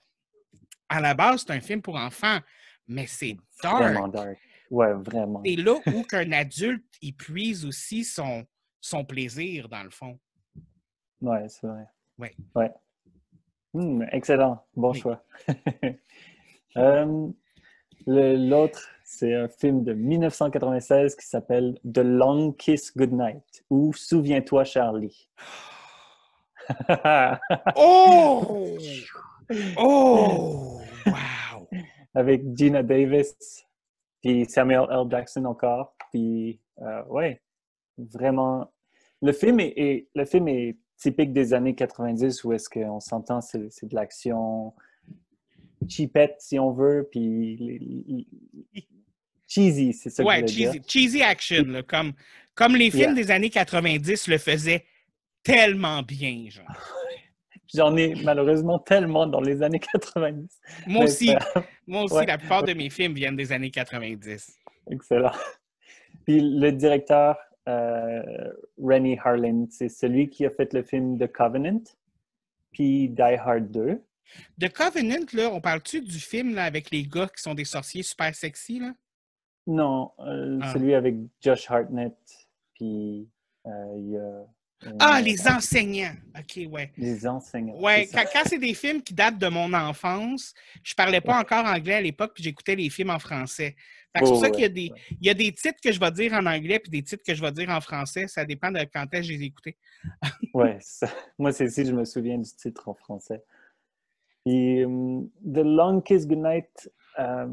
[0.89, 2.39] À la base, c'est un film pour enfants,
[2.87, 3.81] mais c'est dark.
[3.83, 4.37] vraiment dark.
[4.69, 5.41] Ouais, vraiment.
[5.45, 8.45] C'est là où qu'un adulte, il puise aussi son,
[8.81, 10.19] son plaisir, dans le fond.
[11.21, 11.85] Ouais, c'est vrai.
[12.17, 12.35] Ouais.
[12.55, 12.71] Ouais.
[13.73, 14.65] Hmm, excellent.
[14.75, 14.99] Bon Oui.
[14.99, 15.23] choix.
[16.75, 17.29] Euh,
[18.05, 25.27] L'autre, c'est un film de 1996 qui s'appelle The Long Kiss Goodnight ou Souviens-toi, Charlie.
[27.75, 28.77] Oh!
[29.77, 30.81] Oh!
[31.05, 31.67] Wow!
[32.13, 33.63] Avec Gina Davis,
[34.21, 35.09] puis Samuel L.
[35.09, 35.95] Jackson encore.
[36.11, 37.41] Puis, euh, ouais,
[37.97, 38.71] vraiment.
[39.21, 43.41] Le film est, est- le film est typique des années 90 où est-ce qu'on s'entend,
[43.41, 44.73] c'est de l'action
[45.89, 48.27] cheapette, si on veut, puis les- les-
[48.73, 48.87] les-
[49.47, 50.83] cheesy, c'est ça que Ouais, je voulais dire.
[50.87, 52.13] cheesy, cheesy action, là, comme,
[52.55, 53.23] comme les films Yeah.
[53.23, 54.83] des années 90 le faisaient
[55.43, 56.65] tellement bien, genre.
[57.73, 60.59] J'en ai malheureusement tellement dans les années 90.
[60.87, 61.33] Moi aussi,
[61.85, 62.25] moi aussi, Ouais.
[62.25, 64.57] la plupart de mes films viennent des années 90.
[64.89, 65.31] Excellent.
[66.25, 67.37] Puis le directeur,
[68.81, 71.83] Rennie Harlin, c'est celui qui a fait le film The Covenant,
[72.71, 74.01] puis Die Hard 2.
[74.59, 78.03] The Covenant, là, on parle-tu du film là, avec les gars qui sont des sorciers
[78.03, 78.93] super sexy, là?
[79.67, 80.73] Non, euh, Ah.
[80.73, 82.17] celui avec Josh Hartnett,
[82.73, 83.27] puis
[83.65, 84.45] euh, il y a...
[84.99, 86.13] Ah, les enseignants!
[86.37, 86.91] OK, ouais.
[86.97, 87.79] Les enseignants.
[87.81, 91.65] Ouais, quand, quand c'est des films qui datent de mon enfance, je parlais pas encore
[91.65, 93.75] anglais à l'époque, puis j'écoutais les films en français.
[94.15, 94.99] C'est Oh, pour ça qu'il y a des, ouais.
[95.21, 97.35] il y a des titres que je vais dire en anglais, puis des titres que
[97.35, 98.27] je vais dire en français.
[98.27, 99.77] Ça dépend de quand est-ce que je les ai écoutés.
[100.53, 103.43] Ouais, ça- moi, c'est si je me souviens du titre en français.
[104.45, 107.47] Et euh, The Long Kiss Goodnight, euh,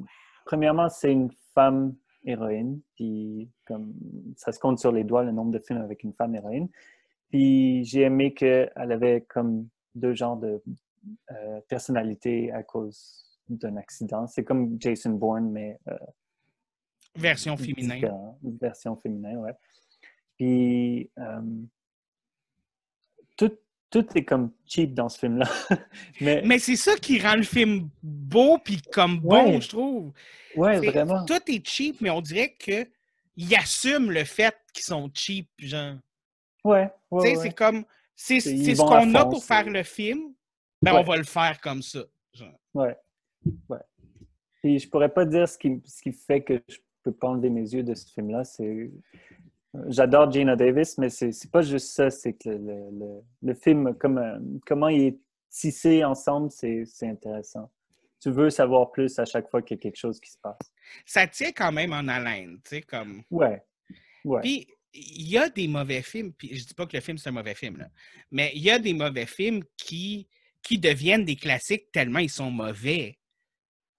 [0.47, 3.93] premièrement, c'est une femme héroïne, puis comme
[4.37, 6.69] ça se compte sur les doigts le nombre de films avec une femme héroïne.
[7.35, 10.63] Puis j'ai aimé qu'elle avait comme deux genres de
[11.33, 14.29] euh, personnalités à cause d'un accident.
[14.29, 15.97] C'est comme Jason Bourne, mais euh,
[17.17, 17.97] Version féminin.
[17.97, 19.51] différent, une version féminin, ouais.
[20.37, 21.41] Puis euh,
[23.37, 23.51] tout,
[23.91, 25.49] tout est comme cheap dans ce film-là.
[26.21, 29.61] mais, Mais c'est ça qui rend le film beau puis comme bon, Ouais.
[29.61, 30.13] je trouve.
[30.55, 31.25] ouais, vraiment.
[31.25, 32.87] Tout est cheap, mais on dirait que
[33.37, 35.97] ils assument le fait qu'ils sont cheap, genre.
[36.65, 37.43] Ouais, Tu ouais, sais, ouais.
[37.43, 37.85] c'est comme
[38.17, 40.33] c'est ce qu'on a pour faire le film,
[40.83, 41.01] ben Ouais.
[41.01, 42.01] on va le faire comme ça.
[42.33, 42.59] genre.
[42.75, 42.97] Ouais.
[43.69, 43.79] ouais.
[44.63, 47.51] Puis je pourrais pas dire ce qui, ce qui fait que je peux pas enlever
[47.51, 48.45] mes yeux de ce film-là.
[48.45, 48.91] C'est
[49.89, 52.09] J'adore Gina Davis, mais c'est c'est pas juste ça.
[52.09, 55.19] C'est que le, le, le- le film, comme, euh, comment il est
[55.51, 57.71] tissé ensemble, c'est c'est intéressant.
[58.21, 60.59] Tu veux savoir plus à chaque fois qu'il y a quelque chose qui se passe.
[61.05, 63.23] Ça tient quand même en haleine, tu sais, comme.
[63.31, 63.63] Ouais.
[64.25, 64.41] Ouais.
[64.43, 67.29] Puis, il y a des mauvais films, puis je dis pas que le film c'est
[67.29, 67.89] un mauvais film, là,
[68.31, 70.29] mais il y a des mauvais films qui,
[70.63, 73.19] qui deviennent des classiques tellement ils sont mauvais.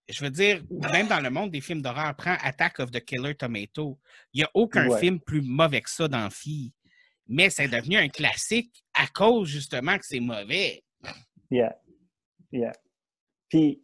[0.08, 3.34] Je veux dire, même dans le monde des films d'horreur, prends Attack of the Killer
[3.34, 4.00] Tomato.
[4.34, 5.00] Il n'y a aucun Ouais.
[5.00, 6.74] film plus mauvais que ça dans Fille.
[7.28, 10.84] Mais c'est devenu un classique à cause justement que c'est mauvais.
[11.50, 11.76] Yeah.
[12.52, 12.74] Yeah.
[13.50, 13.82] Puis,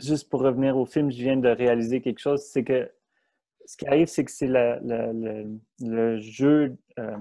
[0.00, 2.90] juste pour revenir au film, je viens de réaliser quelque chose, c'est que
[3.72, 7.16] ce qui arrive, c'est que c'est le, le jeu, euh,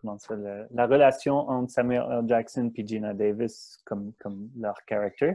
[0.00, 2.24] comment ça, la, la relation entre Samuel L.
[2.26, 5.34] Jackson et Gina Davis comme, comme leur character,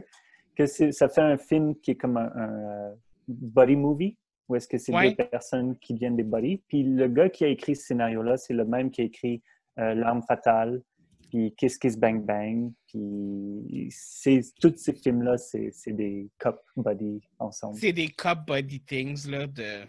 [0.54, 2.94] que ça fait un film qui est comme un, un, euh,
[3.26, 5.14] buddy movie, où est-ce que c'est Ouais.
[5.14, 6.62] deux personnes qui deviennent des buddies.
[6.68, 9.42] Puis le gars qui a écrit ce scénario-là, c'est le même qui a écrit
[9.78, 10.82] euh, L'arme fatale,
[11.30, 13.88] puis Kiss Kiss Bang Bang, puis
[14.60, 17.78] tous ces films-là, c'est des cop buddies ensemble.
[17.78, 19.86] C'est des cop body things, là, de...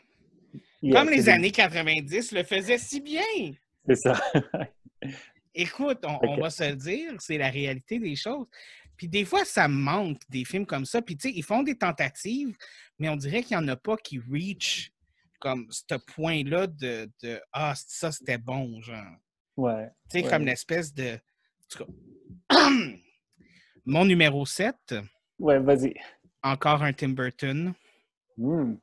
[0.85, 3.23] Yeah, Comme c'est les années 90 le faisaient si bien.
[3.87, 4.21] C'est ça.
[5.55, 8.45] Écoute, on, va se le dire, c'est la réalité des choses.
[8.95, 11.01] Puis des fois, ça me manque des films comme ça.
[11.01, 12.55] Puis tu sais, ils font des tentatives,
[12.99, 14.91] mais on dirait qu'il n'y en a pas qui reach
[15.39, 19.15] comme ce point-là de, de Ah, ça c'était bon, genre.
[19.57, 19.87] Ouais.
[20.11, 20.29] Tu sais, ouais.
[20.29, 21.13] comme l'espèce de.
[21.15, 21.85] en tout
[22.49, 22.59] cas,
[23.85, 24.95] Mon numéro 7,
[25.39, 25.93] Ouais, vas-y.
[26.43, 27.73] encore un Tim Burton,
[28.37, 28.75] Hmm.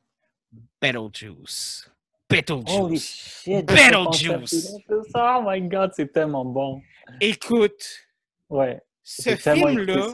[0.80, 1.88] Beetlejuice.
[2.30, 3.42] Holy Beetlejuice.
[3.44, 3.66] shit!
[3.66, 4.76] Beetlejuice.
[5.14, 6.82] Oh my god, c'est tellement bon.
[7.20, 8.06] Écoute,
[8.48, 8.80] Ouais.
[9.02, 10.12] ce film-là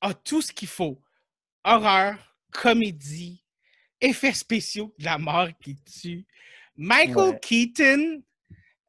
[0.00, 1.00] a tout ce qu'il faut.
[1.64, 2.16] Horreur,
[2.52, 3.42] comédie,
[4.00, 6.26] effets spéciaux de la mort qui tue.
[6.76, 7.38] Michael Ouais.
[7.40, 8.22] Keaton,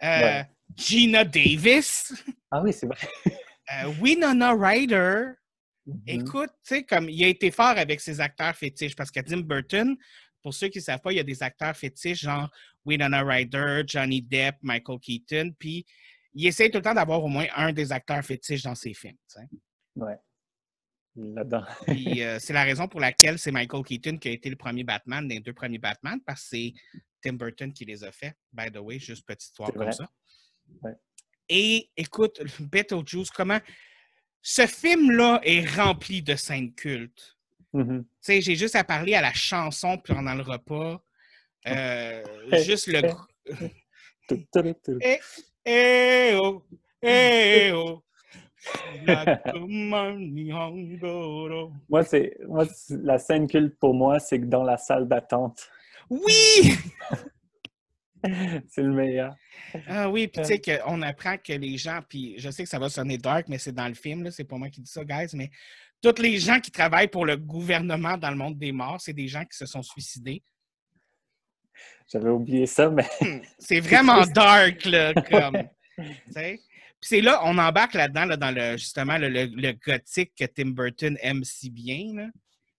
[0.03, 0.49] euh, Ouais.
[0.75, 2.11] Gina Davis,
[2.51, 2.97] Ah oui, c'est vrai.
[3.27, 5.31] euh, Winona Ryder.
[5.85, 6.01] Mhm.
[6.07, 9.41] Écoute, tu sais, comme il a été fort avec ses acteurs fétiches parce que Tim
[9.41, 9.95] Burton,
[10.41, 12.49] pour ceux qui ne savent pas, il y a des acteurs fétiches genre
[12.85, 15.85] Winona Ryder, Johnny Depp, Michael Keaton, puis
[16.33, 19.17] il essaie tout le temps d'avoir au moins un des acteurs fétiches dans ses films.
[19.29, 19.47] tu sais.
[19.95, 20.17] Ouais.
[21.15, 21.63] Là-dedans.
[21.87, 24.83] Puis euh, c'est la raison pour laquelle c'est Michael Keaton qui a été le premier
[24.83, 26.73] Batman des deux premiers Batman, parce que c'est
[27.21, 30.09] Tim Burton qui les a fait, by the way, juste petite histoire comme ça.
[30.81, 30.93] Ouais.
[31.47, 33.59] Et écoute, Beetlejuice, comment.
[34.47, 37.35] Ce film-là est rempli de scènes cultes.
[37.73, 37.81] Tu
[38.21, 41.01] sais, j'ai juste à parler à la chanson pendant le repas.
[41.67, 42.23] Euh,
[42.63, 43.01] juste le.
[45.01, 45.19] Eh,
[45.65, 46.63] eh, oh,
[47.01, 48.03] eh, oh.
[49.05, 51.71] Nakumaniangoro.
[51.89, 55.69] Moi, c'est moi, c'est- la scène culte pour moi, c'est que dans la salle d'attente,
[56.09, 56.21] Oui!
[58.69, 59.35] c'est le meilleur.
[59.87, 62.79] Ah oui, puis tu sais qu'on apprend que les gens, puis je sais que ça
[62.79, 65.35] va sonner dark, mais c'est dans le film, c'est pas moi qui dis ça, guys,
[65.35, 65.49] mais
[66.01, 69.27] tous les gens qui travaillent pour le gouvernement dans le monde des morts, c'est des
[69.27, 70.43] gens qui se sont suicidés.
[72.11, 73.07] J'avais oublié ça, mais
[73.59, 75.63] C'est vraiment dark, là, comme.
[75.97, 76.59] tu sais.
[77.01, 80.45] Puis c'est là, on embarque là-dedans, là, dans le, justement, le, le- le gothique que
[80.45, 82.27] Tim Burton aime si bien, là.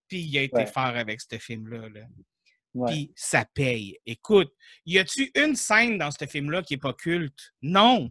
[0.08, 0.66] Puis il a été Ouais.
[0.66, 2.00] fort avec ce film-là, là.
[2.86, 3.98] Puis ça paye.
[4.06, 4.52] Écoute,
[4.84, 7.52] y a-tu une scène dans ce film-là qui est pas culte?
[7.62, 8.10] Non!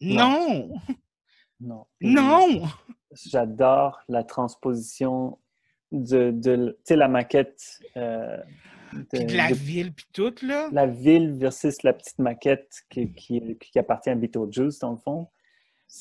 [0.00, 0.74] Non!
[1.60, 1.86] non.
[2.00, 2.68] Non!
[3.12, 5.38] J'adore la transposition
[5.92, 8.36] de, de tu sais, la maquette euh,
[8.92, 10.68] de, Puis de la de ville, puis tout, là.
[10.72, 15.28] la ville versus la petite maquette qui, qui, qui appartient à Beetlejuice, dans le fond.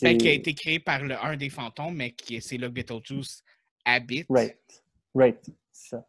[0.01, 2.73] Ben, qui a été créé par le, un des fantômes, mais qui c'est là que
[2.73, 3.43] Beetlejuice
[3.85, 4.25] habite.
[4.29, 4.83] Right.
[5.13, 5.39] Right.
[5.71, 6.07] c'est Ça.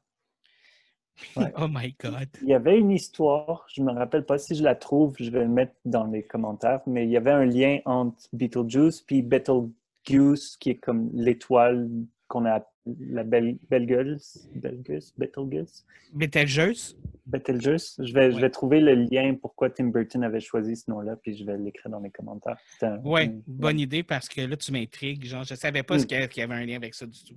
[1.37, 1.53] Ouais.
[1.59, 2.29] Oh my God.
[2.43, 5.31] Il y avait une histoire, je ne me rappelle pas si je la trouve, je
[5.31, 9.23] vais le mettre dans les commentaires, mais il y avait un lien entre Beetlejuice puis
[9.23, 11.89] Betelgeuse, qui est comme l'étoile
[12.29, 12.67] qu'on a
[13.01, 16.97] la belle Belgeuse, Belgeuse, Betelgeuse, Betelgeuse?
[17.27, 17.97] Betelgeuse.
[18.05, 21.35] Je vais, je vais trouver le lien pourquoi Tim Burton avait choisi ce nom-là, puis
[21.37, 22.59] je vais l'écrire dans les commentaires.
[23.03, 25.25] Oui, bonne idée parce que là, tu m'intrigues.
[25.25, 26.07] Genre, je savais pas Mm.
[26.11, 27.37] avait- qu'il y avait un lien avec ça du tout.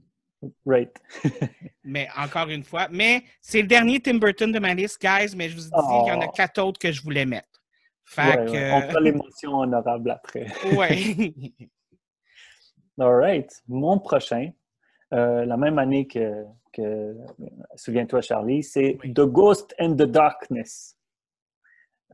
[0.65, 0.91] Right.
[1.84, 5.50] Mais encore une fois, mais c'est le dernier Tim Burton de ma liste, guys, mais
[5.50, 6.32] je vous dis, il y en a Oh.
[6.32, 7.47] quatre autres que je voulais mettre.
[8.06, 8.71] Fait Ouais, que, ouais.
[8.73, 10.45] On fera l'émotion honorable après.
[10.76, 11.34] ouais.
[13.00, 13.52] All right.
[13.67, 14.52] Mon prochain,
[15.13, 17.15] euh, la même année que, que
[17.76, 19.13] souviens-toi, Charlie, c'est Oui.
[19.13, 20.97] The Ghost and the Darkness.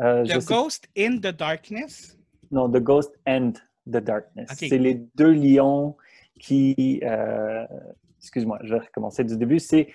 [0.02, 2.18] Euh, The sais- Ghost in the Darkness?
[2.52, 3.54] Non, The Ghost and
[3.88, 4.50] the Darkness.
[4.56, 5.96] C'est les deux lions
[6.40, 7.00] qui.
[7.04, 7.66] euh,
[8.24, 9.60] Excuse-moi, je vais recommencer du début.
[9.60, 9.90] C'est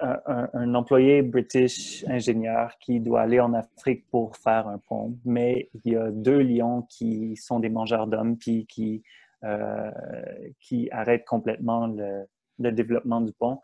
[0.00, 5.92] un, employé british ingénieur qui doit aller en Afrique pour faire un pont, mais il
[5.92, 9.02] y a deux lions qui sont des mangeurs d'hommes puis qui,
[9.44, 9.90] euh,
[10.60, 12.26] qui arrêtent complètement le,
[12.70, 13.60] développement du pont.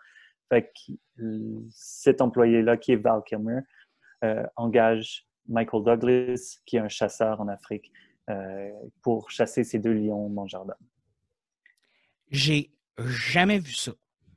[1.70, 3.60] Cet employé-là, qui est Val Kilmer,
[4.24, 7.92] euh, engage Michael Douglas, qui est un chasseur en Afrique,
[8.30, 8.70] euh,
[9.02, 10.76] pour chasser ces deux lions mangeurs d'hommes.
[12.30, 13.92] J'ai jamais vu ça.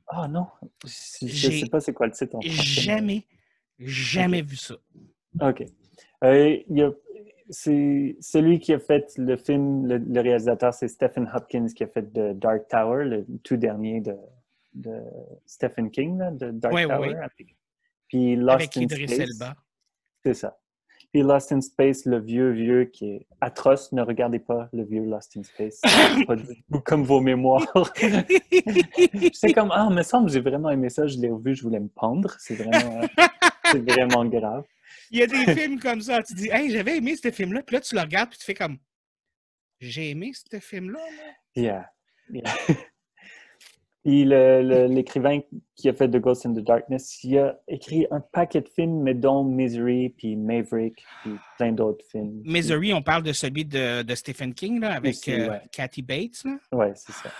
[0.08, 0.46] Ah non,
[0.84, 2.62] je ne sais pas c'est quoi le titre en français.
[2.62, 3.26] Jamais,
[3.78, 4.74] jamais vu ça.
[5.40, 5.64] OK.
[6.24, 6.56] Euh,
[7.50, 11.88] c'est celui qui a fait le film, le, le réalisateur, c'est Stephen Hopkins qui a
[11.88, 14.14] fait The Dark Tower, le tout dernier de,
[14.74, 15.00] de
[15.46, 17.08] Stephen King, là, de Dark Ouais, Tower.
[17.10, 17.16] ouais.
[17.16, 17.56] Avec,
[18.08, 19.38] puis Lost Avec in Space.
[20.24, 20.58] C'est ça.
[21.12, 23.92] Puis Lost in Space, le vieux, vieux qui est atroce.
[23.92, 25.80] Ne regardez pas le vieux Lost in Space.
[26.26, 27.66] Pas du tout comme vos mémoires.
[29.32, 31.06] C'est comme, ah, me semble, j'ai vraiment aimé ça.
[31.06, 32.34] Je l'ai revu, je voulais me pendre.
[32.38, 33.24] C'est vraiment, euh,
[33.64, 34.64] c'est vraiment grave.
[35.10, 36.22] Il y a des films comme ça.
[36.22, 37.62] Tu dis, hey, j'avais aimé ce film-là.
[37.62, 38.76] Puis là, tu le regardes, puis tu fais comme,
[39.80, 40.98] j'ai aimé ce film-là.
[40.98, 41.24] moi.
[41.56, 41.90] Yeah.
[42.30, 42.44] yeah.
[44.04, 45.40] Puis l'écrivain
[45.74, 49.02] qui a fait The Ghost in the Darkness, il a écrit un paquet de films,
[49.02, 52.40] mais dont Misery, puis Maverick, puis plein d'autres films.
[52.44, 56.44] Misery, on parle de celui de, Stephen King, là, avec euh, Kathy Bates.
[56.72, 57.30] Oui, c'est ça.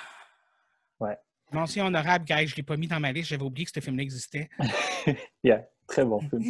[1.00, 1.16] Ouais.
[1.52, 3.80] Mention honorable, guys, je ne l'ai pas mis dans ma liste, j'avais oublié que ce
[3.80, 4.50] film-là existait.
[5.44, 6.42] yeah, très bon film.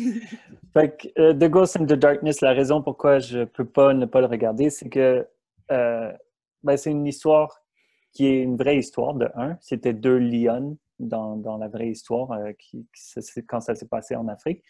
[0.72, 3.92] fait que, euh, The Ghost in the Darkness, la raison pourquoi je ne peux pas
[3.92, 5.28] ne pas le regarder, c'est que
[5.70, 6.12] euh,
[6.62, 7.62] ben, c'est une histoire
[8.12, 9.56] qui est une vraie histoire de un.
[9.60, 12.86] C'était deux lions dans, dans, la vraie histoire euh, qui,
[13.46, 14.64] quand ça s'est passé en Afrique.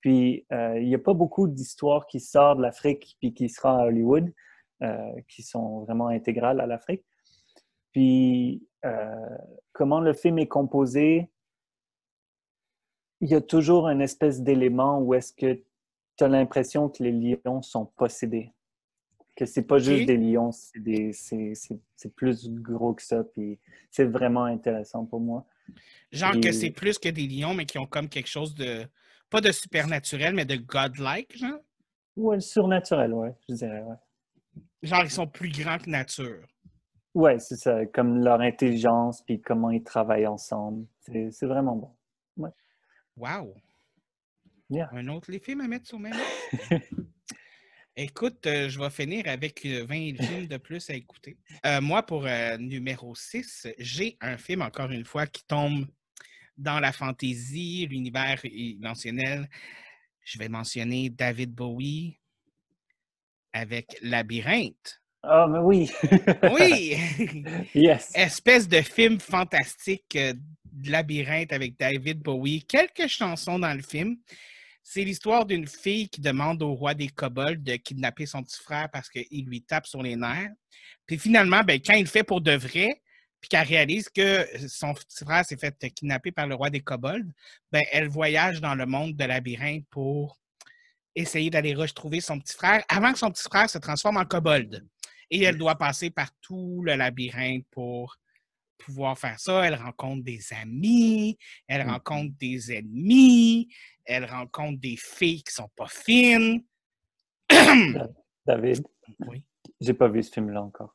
[0.00, 3.78] Puis, euh, il n'y a pas beaucoup d'histoires qui sortent de l'Afrique puis qui seront
[3.78, 4.32] à Hollywood,
[4.82, 7.04] euh, qui sont vraiment intégrales à l'Afrique.
[7.92, 8.64] Puis,
[9.72, 11.28] comment le film est composé,
[13.20, 15.60] il y a toujours une espèce d'élément où est-ce que
[16.16, 18.52] tu as l'impression que les lions sont possédés
[19.38, 23.22] que c'est pas juste des lions, c'est plus gros que ça.
[23.22, 25.46] Puis c'est vraiment intéressant pour moi.
[26.10, 28.84] Genre que c'est plus que des lions, mais qui ont comme quelque chose de.
[29.30, 31.60] Pas de supernaturel, mais de godlike, genre?
[32.16, 33.96] Ouais, surnaturel, ouais, je dirais, ouais.
[34.82, 36.46] Genre, ils sont plus grands que nature.
[37.14, 37.84] Ouais, c'est ça.
[37.86, 40.86] Comme leur intelligence, puis comment ils travaillent ensemble.
[41.00, 41.94] C'est vraiment bon.
[42.38, 42.50] Ouais.
[43.16, 43.54] Wow!
[44.92, 46.14] Un autre les films à mettre sur même.
[48.00, 51.36] Écoute, euh, je vais finir avec 20 euh, films de plus à écouter.
[51.66, 52.28] Euh, moi, pour
[52.60, 55.84] numéro 6, j'ai un film, encore une fois, qui tombe
[56.56, 59.48] dans la fantaisie, l'univers émotionnel.
[60.24, 62.20] Je vais mentionner David Bowie
[63.52, 65.02] avec Labyrinthe.
[65.24, 65.90] Ah, mais oui!
[66.52, 66.96] oui!
[67.74, 68.12] yes!
[68.14, 70.16] Espèce de film fantastique,
[70.84, 72.62] Labyrinthe avec David Bowie.
[72.62, 74.18] Quelques chansons dans le film.
[74.90, 78.88] C'est l'histoire d'une fille qui demande au roi des kobolds de kidnapper son petit frère
[78.90, 80.48] parce qu'il lui tape sur les nerfs.
[81.04, 83.02] Puis finalement, ben, quand il le fait pour de vrai,
[83.38, 87.30] puis qu'elle réalise que son petit frère s'est fait kidnapper par le roi des kobolds,
[87.70, 90.38] ben, elle voyage dans le monde de labyrinthe pour
[91.14, 94.86] essayer d'aller retrouver son petit frère avant que son petit frère se transforme en kobold.
[95.30, 98.16] Et elle doit passer par tout le labyrinthe pour
[98.78, 99.64] pouvoir faire ça.
[99.64, 101.90] Elle rencontre des amis, elle mmh.
[101.90, 103.68] rencontre des ennemis,
[104.04, 106.64] elle rencontre des filles qui sont pas fines.
[108.46, 108.86] David,
[109.26, 109.42] oui.
[109.80, 110.94] J'ai pas vu ce film-là encore.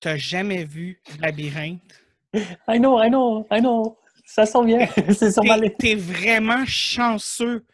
[0.00, 2.04] T'as jamais vu Labyrinthe?
[2.34, 3.98] I know, I know, I know.
[4.24, 4.86] Ça sent bien.
[5.12, 5.42] C'est sur
[5.78, 7.66] T'es vraiment chanceux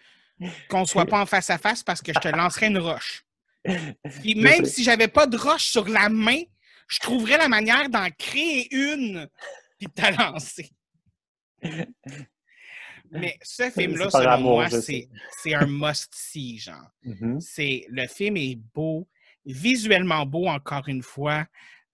[0.69, 3.25] qu'on soit pas en face à face parce que je te lancerais une roche.
[4.23, 6.42] Puis même si j'avais pas de roche sur la main,
[6.87, 9.29] je trouverais la manière d'en créer une
[9.79, 10.70] puis de te lancer.
[13.11, 15.09] Mais ce film-là, selon moi, c'est
[15.55, 16.90] un must-see, genre.
[17.05, 17.87] Mm-hmm.
[17.88, 19.09] Le film est beau,
[19.44, 21.46] visuellement beau, encore une fois.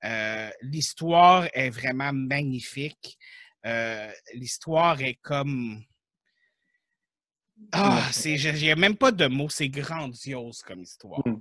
[0.04, 3.18] Euh, l'histoire est vraiment magnifique.
[3.66, 5.84] Euh, l'histoire est comme...
[7.70, 11.22] Ah, c'est, j'ai même pas de mots, c'est grandiose comme histoire.
[11.24, 11.40] Mm.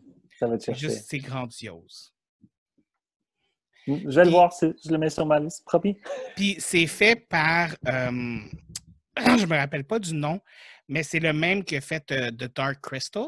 [0.74, 2.14] Juste, c'est grandiose.
[3.88, 5.98] Je vais le voir, je le mets sur ma liste, promis.
[6.36, 8.40] Puis c'est fait par, euh,
[9.18, 10.40] je me rappelle pas du nom,
[10.88, 13.28] mais c'est le même qui a fait euh, The Dark Crystal.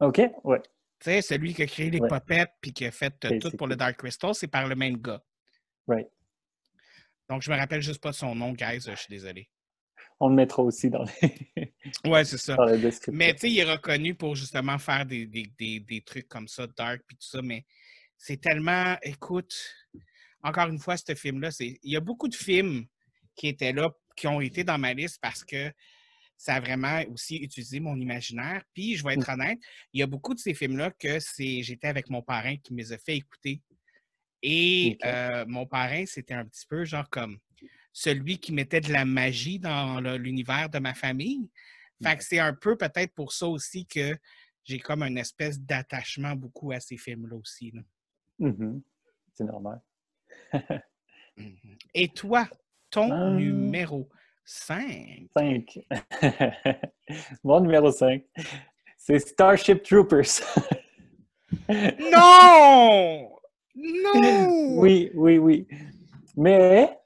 [0.00, 0.60] OK, ouais.
[1.00, 3.66] Tu sais, celui qui a créé les popettes puis qui a fait euh, tout pour
[3.66, 5.22] le Dark Crystal, c'est par le même gars.
[5.88, 6.08] Right.
[7.28, 9.48] Donc, je me rappelle juste pas son nom, guys, je suis désolé.
[10.18, 11.72] On le mettra aussi dans les.
[12.06, 12.56] ouais, c'est ça.
[13.08, 16.66] Mais tu sais, il est reconnu pour justement faire des, des, des trucs comme ça,
[16.66, 17.64] dark puis tout ça, mais
[18.20, 18.96] c'est tellement.
[19.02, 19.56] Écoute,
[20.42, 22.84] encore une fois, ce film-là, il y a beaucoup de films
[23.34, 25.72] qui étaient là qui ont été dans ma liste parce que
[26.36, 28.62] ça a vraiment aussi utilisé mon imaginaire.
[28.74, 29.32] Puis, je vais être mmh.
[29.32, 29.58] honnête,
[29.94, 32.78] il y a beaucoup de ces films-là que c'est j'étais avec mon parrain qui me
[32.78, 33.62] les a fait écouter.
[34.42, 37.38] Et euh, mon parrain, c'était un petit peu genre comme
[37.92, 41.50] celui qui mettait de la magie dans l'univers de ma famille.
[42.02, 44.16] Fait que c'est un peu peut-être pour ça aussi que
[44.64, 47.72] j'ai comme une espèce d'attachement beaucoup à ces films-là aussi.
[48.40, 48.80] Mmh
[49.34, 49.80] c'est normal.
[51.94, 52.46] Et toi,
[52.90, 53.30] ton ah.
[53.30, 54.08] numéro
[54.44, 55.28] 5.
[55.32, 55.78] 5.
[57.44, 58.22] Mon numéro 5,
[58.98, 60.42] c'est Starship Troopers.
[61.68, 63.30] non!
[63.74, 64.78] Non!
[64.78, 65.66] Oui, oui, oui.
[66.36, 66.98] Mais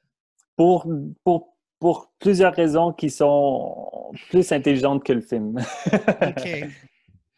[0.56, 0.88] pour,
[1.22, 5.58] pour, pour plusieurs raisons qui sont plus intelligentes que le film.
[5.92, 6.64] OK.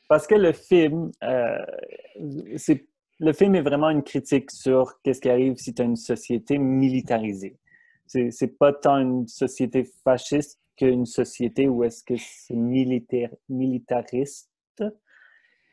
[0.09, 1.59] Parce que le film, euh,
[2.57, 2.87] c'est
[3.19, 6.59] le film est vraiment une critique sur qu'est-ce qui arrive si tu as une société
[6.59, 7.59] militarisée
[8.07, 14.51] c'est pas tant une société fasciste qu'une société où est-ce que c'est militaire, militariste.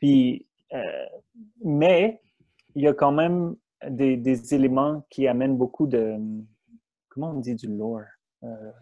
[0.00, 1.06] Puis, euh,
[1.62, 2.22] mais
[2.74, 3.56] il y a quand même
[3.88, 6.16] des, des, éléments qui amènent beaucoup de.
[7.08, 8.00] Comment on dit du lore?
[8.42, 8.72] Euh,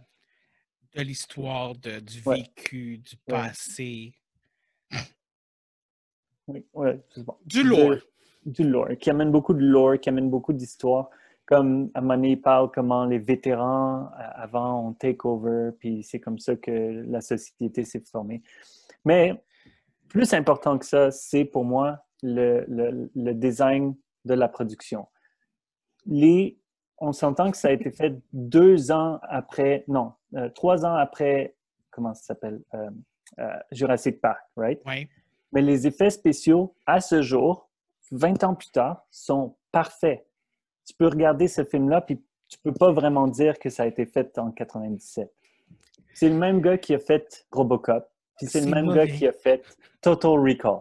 [0.95, 4.15] de l'histoire, du vécu, du passé.
[6.47, 7.37] Oui, ouais, c'est bon.
[7.45, 7.97] Du lore.
[8.45, 11.11] Du lore, qui amène beaucoup de lore, qui amène beaucoup d'histoire.
[11.45, 12.01] Comme à
[12.43, 17.21] parle comment les vétérans euh, avant ont take over, puis c'est comme ça que la
[17.21, 18.43] société s'est formée.
[19.05, 19.43] Mais
[20.09, 25.09] plus important que ça, c'est pour moi le, le, le, design de la production.
[26.07, 26.59] Les,
[26.99, 31.57] on s'entend que ça a été fait deux ans après, non, euh, trois ans après,
[31.91, 32.91] comment ça s'appelle, euh,
[33.73, 34.81] Jurassic Park, right?
[34.87, 35.09] Oui.
[35.53, 37.69] Mais les effets spéciaux, à ce jour,
[38.13, 40.25] 20 ans plus tard, sont parfaits.
[40.87, 44.07] Tu peux regarder ce film-là, puis tu peux pas vraiment dire que ça a été
[44.07, 45.31] fait en 97.
[46.15, 48.07] C'est le même gars qui a fait Robocop,
[48.37, 49.65] puis c'est le même gars qui a fait
[50.01, 50.81] Total Recall.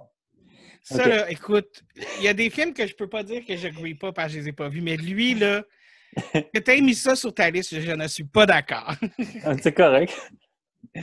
[0.84, 1.84] Ça, là, écoute,
[2.18, 4.28] il y a des films que je peux pas dire que je ne pas parce
[4.30, 5.64] que je les ai pas vus, mais lui, là,
[6.34, 8.94] que tu aies mis ça sur ta liste, je ne suis pas d'accord.
[9.44, 10.14] Ah, c'est correct.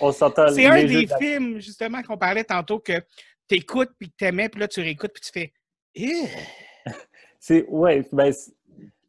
[0.00, 0.48] on s'entend.
[0.48, 3.00] C'est un des films, justement, qu'on parlait tantôt, que
[3.48, 5.52] tu écoutes, puis que tu aimais, puis là, tu réécoutes, puis tu fais.
[7.40, 8.32] c'est, ouais, ben,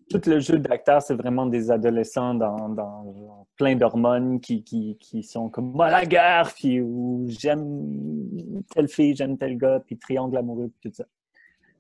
[0.10, 5.72] tout le jeu d'acteur, c'est vraiment des adolescents dans, plein d'hormones qui, qui, sont comme
[5.72, 10.90] moi la guerre, puis ou j'aime telle fille, j'aime tel gars, puis triangle amoureux, puis
[10.90, 11.06] tout ça.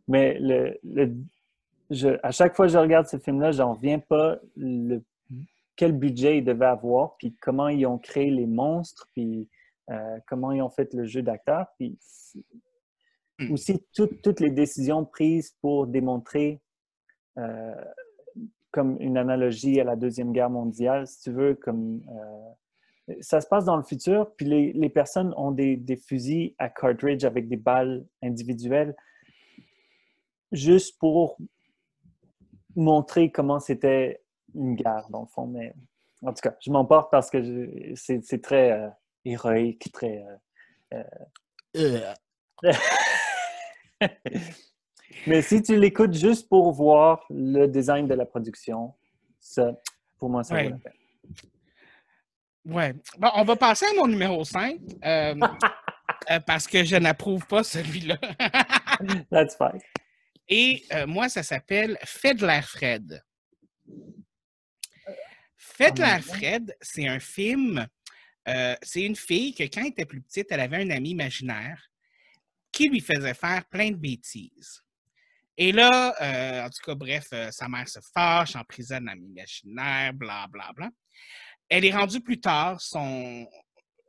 [0.07, 0.77] Mais le,
[1.89, 5.01] je, à chaque fois que je regarde ce film-là, j'en reviens pas le
[5.75, 9.47] quel budget ils devaient avoir, puis comment ils ont créé les monstres, puis
[9.89, 11.97] euh, comment ils ont fait le jeu d'acteur, puis
[13.39, 13.51] hmm.
[13.51, 16.61] aussi toutes les décisions prises pour démontrer,
[17.37, 17.73] euh,
[18.71, 23.47] comme une analogie à la Deuxième Guerre mondiale, si tu veux, comme euh, ça se
[23.47, 27.47] passe dans le futur, puis les, les personnes ont des, des, fusils à cartridge avec
[27.47, 28.95] des balles individuelles,
[30.51, 31.37] juste pour
[32.75, 34.21] montrer comment c'était
[34.53, 35.47] une guerre, dans le fond.
[35.47, 35.73] Mais
[36.21, 38.91] en tout cas, je m'emporte parce que c'est très
[39.25, 40.23] héroïque, très.
[40.93, 41.03] Euh,
[41.77, 42.13] euh,
[45.27, 48.93] mais si tu l'écoutes juste pour voir le design de la production,
[49.39, 49.73] ça,
[50.17, 50.65] pour moi, ça ouais.
[50.65, 50.93] vaut la peine.
[52.65, 52.93] Ouais.
[53.17, 54.79] Bon, on va passer à mon numéro 5
[56.45, 58.17] parce que je n'approuve pas celui-là.
[59.31, 59.79] That's fine.
[60.47, 63.23] Et moi, ça s'appelle Fait de l'air Fred.
[65.79, 67.87] Faites la Fred, c'est un film.
[68.49, 71.81] Euh, c'est une fille que, quand elle était plus petite, elle avait un ami imaginaire
[72.71, 74.83] qui lui faisait faire plein de bêtises.
[75.57, 80.13] Et là, euh, en tout cas, bref, euh, sa mère se fâche, emprisonne l'ami imaginaire,
[80.13, 80.89] bla, bla, bla.
[81.67, 83.47] Elle est rendue plus tard, son,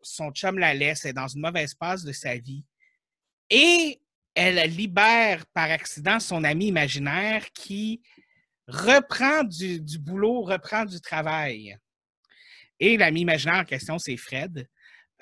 [0.01, 2.64] son chum la laisse, elle est dans une mauvaise passe de sa vie.
[3.51, 4.01] Et
[4.34, 8.01] elle libère par accident son ami imaginaire qui
[8.68, 11.76] reprend du, boulot, reprend du travail.
[12.80, 14.66] Et l'ami imaginaire en question, c'est Fred.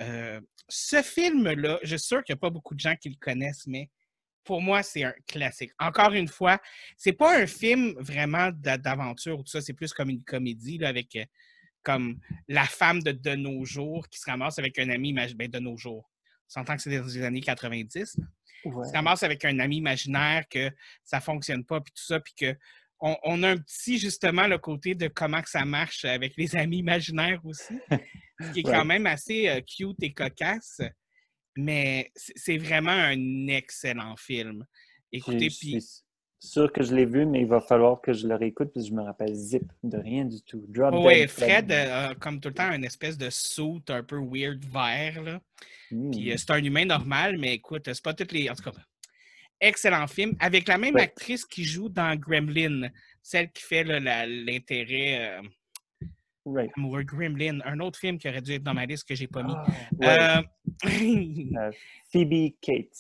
[0.01, 3.17] Euh, ce film-là, je suis sûr qu'il n'y a pas beaucoup de gens qui le
[3.21, 3.91] connaissent, mais
[4.45, 5.73] pour moi, c'est un classique.
[5.79, 6.59] Encore une fois,
[6.97, 11.17] c'est pas un film vraiment d'aventure ou tout ça, c'est plus comme une comédie avec
[11.17, 11.25] euh,
[11.83, 15.59] comme la femme de, de nos jours qui se ramasse avec un ami ben, de
[15.59, 16.11] nos jours.
[16.49, 18.17] On s'entend que c'est dans les années 90.
[18.65, 18.89] Ouais.
[18.89, 20.71] Se ramasse avec un ami imaginaire que
[21.05, 22.57] ça fonctionne pas, puis tout ça, puis que
[23.01, 26.79] on, a un petit, justement, le côté de comment que ça marche avec les amis
[26.79, 27.75] imaginaires aussi,
[28.53, 30.81] qui est quand même assez euh, cute et cocasse.
[31.57, 34.65] Mais c'est vraiment un excellent film.
[35.11, 35.85] Écoutez, puis...
[36.39, 38.91] sûr que je l'ai vu, mais il va falloir que je le réécoute parce que
[38.91, 40.65] je me rappelle zip de rien du tout.
[40.93, 45.23] oui, Fred, euh, comme tout le temps, une espèce de suit un peu weird vert.
[45.23, 45.41] Là.
[45.89, 46.37] Puis euh, hmm.
[46.37, 48.49] c'est un humain normal, mais écoute, c'est pas toutes les.
[48.51, 48.73] En tout cas,
[49.61, 52.89] excellent film, avec la même actrice qui joue dans Gremlin,
[53.23, 55.41] celle qui fait l'intérêt
[56.47, 59.27] euh, amoureux Gremlin, un autre film qui aurait dû être dans ma liste que j'ai
[59.27, 59.55] pas mis.
[60.03, 60.43] Ah, euh,
[60.87, 61.73] euh,
[62.11, 62.97] Phoebe Cates.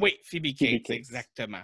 [0.00, 1.62] Oui, Phoebe, Cates, exactement.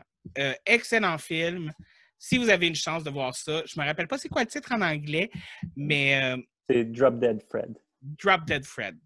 [0.66, 1.72] excellent film.
[2.18, 4.48] Si vous avez une chance de voir ça, je me rappelle pas c'est quoi le
[4.48, 5.30] titre en anglais,
[5.76, 6.34] mais...
[6.68, 7.78] c'est Drop Dead Fred.
[8.02, 8.98] Drop Dead Fred.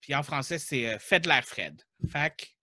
[0.00, 1.80] Puis en français, c'est Fait de l'air Fred.
[2.10, 2.57] Fac,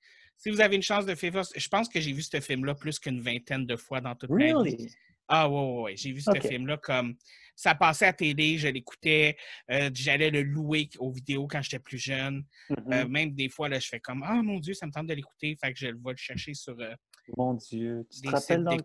[0.45, 2.99] si vous avez une chance de faire je pense que j'ai vu ce film-là plus
[2.99, 4.93] qu'une vingtaine de fois dans toute ma vie.
[5.27, 5.95] Ah ouais, ouais, ouais.
[5.97, 7.15] J'ai vu ce film-là comme
[7.55, 9.37] ça passait à télé, je l'écoutais,
[9.71, 12.43] euh, j'allais le louer aux vidéos quand j'étais plus jeune.
[12.69, 13.07] Euh, mm-hmm.
[13.07, 15.57] même des fois, là, je fais comme Ah mon Dieu, ça me tente de l'écouter,
[15.59, 16.93] fait que je vais le chercher sur euh,
[17.35, 18.77] Mon Dieu, tu te rappelles dans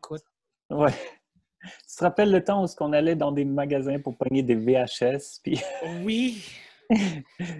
[0.70, 0.92] Ouais.
[1.62, 5.40] Tu te rappelles le temps où on allait dans des magasins pour pogner des VHS?
[5.42, 5.60] Puis...
[6.02, 6.42] Oui!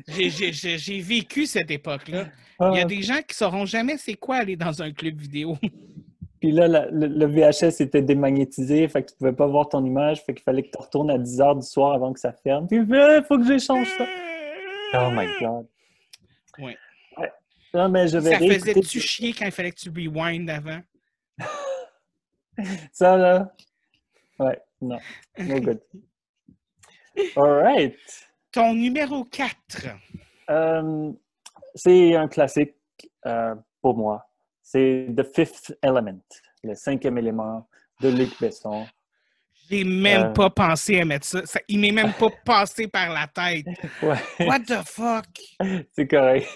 [0.09, 2.27] J'ai vécu cette époque-là.
[2.61, 2.85] Il y a ah.
[2.85, 5.57] des gens qui ne sauront jamais c'est quoi aller dans un club vidéo.
[6.41, 10.33] Puis là, le, VHS était démagnétisé, fait que tu pouvais pas voir ton image, fait
[10.33, 12.67] qu'il fallait que tu retournes à 10 h du soir avant que ça ferme.
[12.67, 14.07] Puis il faut que j'échange ça.
[14.95, 15.67] Oh my God.
[16.59, 16.79] Ouais.
[17.75, 20.81] Non, mais je vais ça faisait-tu chier quand il fallait que tu rewind avant?
[22.93, 23.55] ça, là?
[24.39, 24.99] Ouais, non.
[25.39, 25.81] No good.
[27.37, 27.97] All right.
[28.53, 29.87] Ton numéro 4.
[30.51, 31.13] Euh,
[31.75, 32.75] c'est un classique
[33.27, 34.27] euh, pour moi.
[34.63, 36.21] C'est The Fifth Element,
[36.65, 37.69] le cinquième élément
[38.01, 38.87] de Luc Besson.
[39.71, 40.33] J'ai même euh.
[40.33, 41.61] pas pensé à mettre ça.
[41.69, 43.67] Il m'est même pas passé par la tête.
[44.41, 45.27] What the fuck?
[45.93, 46.49] C'est correct.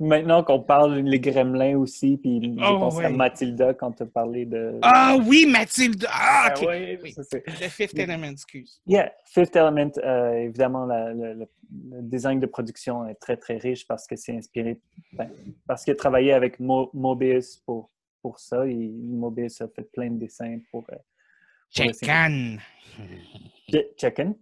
[0.00, 4.06] Maintenant qu'on parle les gremlins aussi, puis je oh, pense à Mathilda quand tu as
[4.06, 4.80] parlé de.
[4.82, 6.08] Ah oui, Mathilda!
[6.10, 6.66] Ah, ok.
[6.68, 8.80] oui, Le Fifth Element, excuse.
[8.84, 14.16] Yeah, Fifth Element, euh, évidemment, le, design de production est très, très riche parce que
[14.16, 14.80] c'est inspiré.
[15.12, 15.30] Ben,
[15.68, 17.90] parce qu'il a travaillé avec Mobius pour,
[18.22, 18.66] pour ça.
[18.66, 20.84] Et Mobius a fait plein de dessins pour.
[20.90, 20.96] Euh,
[21.70, 22.58] Check-in.
[23.96, 24.34] Check-in?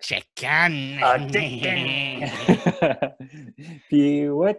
[0.00, 0.98] Check-in.
[1.02, 1.18] Ah,
[3.88, 4.56] Puis, ouais,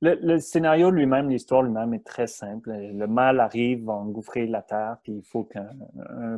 [0.00, 2.70] le, scénario lui-même, l'histoire lui-même est très simple.
[2.70, 5.68] Le mal arrive, va engouffrer la Terre, puis il faut qu'un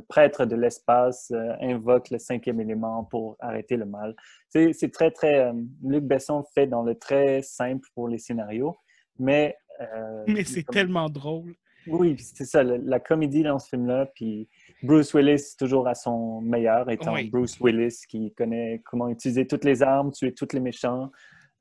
[0.09, 4.15] prêtre de l'espace euh, invoque le cinquième élément pour arrêter le mal.
[4.51, 5.47] C'est très, très...
[5.47, 5.53] Euh,
[5.83, 8.77] Luc Besson fait dans le très simple pour les scénarios,
[9.19, 9.57] mais...
[9.81, 11.55] Euh, mais c'est tellement drôle.
[11.87, 14.49] Oui, c'est ça, la, comédie dans ce film-là, puis
[14.83, 19.83] Bruce Willis toujours à son meilleur, étant Bruce Willis qui connaît comment utiliser toutes les
[19.83, 21.11] armes, tuer tous les méchants.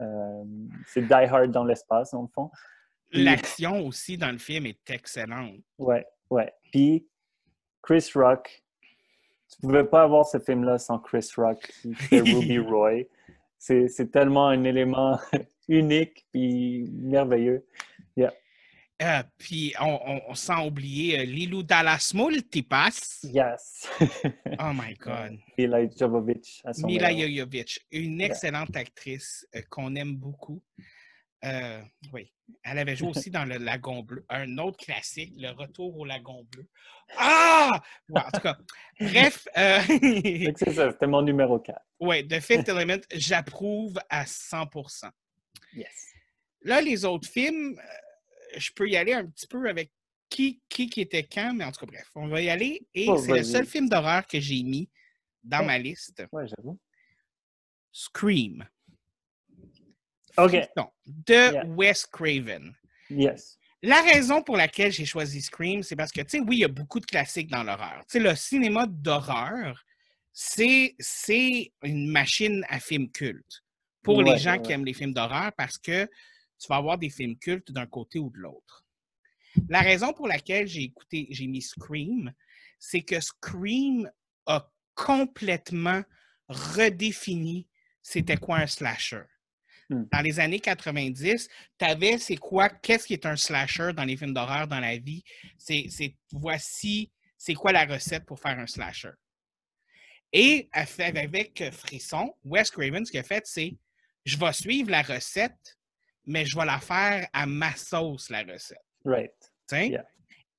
[0.01, 0.43] Euh,
[0.87, 2.49] c'est Die Hard dans l'espace, en fond.
[3.11, 5.59] L'action aussi dans le film est excellente.
[5.77, 6.51] Ouais, ouais.
[6.71, 7.07] Puis
[7.81, 8.63] Chris Rock,
[9.49, 13.03] tu pouvais pas avoir ce film-là sans Chris Rock qui fait Ruby Roy.
[13.57, 15.19] C'est tellement un élément
[15.67, 17.65] unique puis merveilleux.
[19.01, 23.25] Euh, puis, on, on, sans oublier euh, Lilou Dallas Multipass.
[23.29, 23.89] Yes.
[24.59, 25.37] oh my God.
[25.57, 26.63] Mila Jovovich.
[26.77, 30.63] Mila Jovovich, une excellente actrice euh, qu'on aime beaucoup.
[32.13, 32.31] oui,
[32.63, 36.47] elle avait joué aussi dans le Lagon Bleu, un autre classique, Le Retour au Lagon
[36.49, 36.65] Bleu.
[37.17, 37.81] Ah!
[38.13, 38.57] en tout cas,
[38.97, 39.45] bref.
[39.55, 41.77] c'est ça, c'était mon numéro 4.
[41.99, 45.09] Oui, The Fifth Element, j'approuve à 100%
[45.73, 46.13] Yes.
[46.61, 47.77] Là, les autres films,
[48.57, 49.91] je peux y aller un petit peu avec
[50.29, 52.85] qui, qui, était quand, mais en tout cas, bref, on va y aller.
[52.93, 54.89] Et oh, c'est le seul film d'horreur que j'ai mis
[55.43, 56.23] dans ma liste.
[56.31, 56.79] Ouais, j'avoue.
[57.91, 58.67] Scream.
[60.37, 60.57] OK.
[61.05, 62.75] de Wes Craven.
[63.09, 63.57] Yes.
[63.81, 66.65] La raison pour laquelle j'ai choisi Scream, c'est parce que, tu sais, oui, il y
[66.65, 68.03] a beaucoup de classiques dans l'horreur.
[68.09, 69.85] Tu sais, le cinéma d'horreur,
[70.33, 70.95] c'est
[71.83, 73.63] une machine à film culte
[74.01, 76.09] pour les gens qui aiment les films d'horreur parce que
[76.59, 78.85] tu vas avoir des films cultes d'un côté ou de l'autre.
[79.69, 82.33] La raison pour laquelle j'ai écouté, j'ai mis Scream,
[82.79, 84.09] c'est que Scream
[84.45, 86.03] a complètement
[86.47, 87.67] redéfini
[88.05, 89.23] c'était quoi un slasher.
[89.89, 90.03] Hmm.
[90.11, 91.49] Dans les années 90,
[91.79, 94.97] tu avais c'est quoi, qu'est-ce qui est un slasher dans les films d'horreur dans la
[94.97, 95.23] vie?
[95.57, 99.11] C'est voici, c'est quoi la recette pour faire un slasher?
[100.31, 103.75] Et avec Frisson, Wes Craven, ce qu'il a fait, c'est
[104.23, 105.77] je vais suivre la recette
[106.25, 108.77] mais je vais la faire à ma sauce, la recette.
[109.03, 109.31] Right.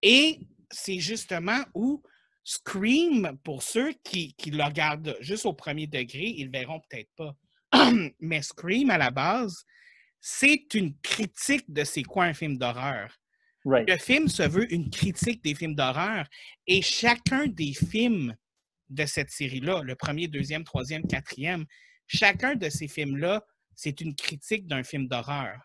[0.03, 0.41] Et
[0.71, 2.03] c'est justement où
[2.45, 7.11] Scream, pour ceux qui, qui, le regardent juste au premier degré, ils le verront peut-être
[7.17, 7.35] pas.
[8.21, 9.65] mais Scream, à la base,
[10.21, 13.17] c'est une critique de c'est quoi un film d'horreur.
[13.65, 13.89] Right.
[13.89, 16.27] Le film se veut une critique des films d'horreur
[16.69, 18.37] et chacun des films
[18.89, 21.65] de cette série-là, le premier, deuxième, troisième, quatrième,
[22.07, 23.45] chacun de ces films-là
[23.77, 25.61] c'est une critique d'un film d'horreur.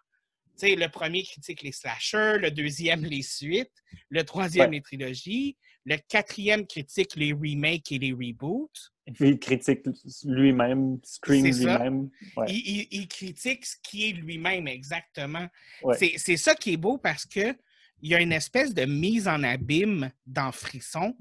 [0.61, 3.73] Le premier critique les slashers, le deuxième les suites,
[4.09, 8.91] le troisième les trilogies, le quatrième critique les remakes et les reboots.
[9.19, 9.79] il critique
[10.25, 12.09] lui-même, Scream lui-même.
[12.47, 15.47] Il, critique ce qui est lui-même, exactement.
[15.97, 17.55] C'est ça qui est beau parce que
[18.03, 21.15] il y a une espèce de mise en abîme dans Frisson,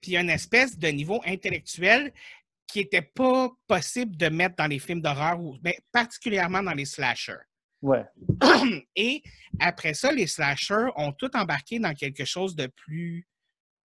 [0.00, 2.12] puis il y a une espèce de niveau intellectuel
[2.70, 7.44] qui n'était pas possible de mettre dans les films d'horreur, mais particulièrement dans les slashers.
[7.82, 8.04] Ouais.
[8.96, 9.22] Et
[9.58, 13.26] après ça, les slashers ont tout embarqué dans quelque chose de plus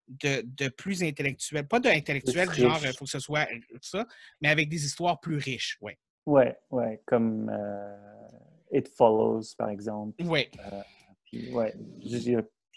[0.08, 1.68] de, plus intellectuel.
[1.68, 3.48] Pas de intellectuel, genre il faut que ce soit
[3.82, 4.06] ça,
[4.42, 5.94] mais avec des histoires plus riches, oui.
[6.26, 8.28] Ouais, ouais, comme euh,
[8.72, 10.16] It Follows, par exemple.
[10.24, 10.50] Oui.
[10.60, 11.74] Euh, ouais,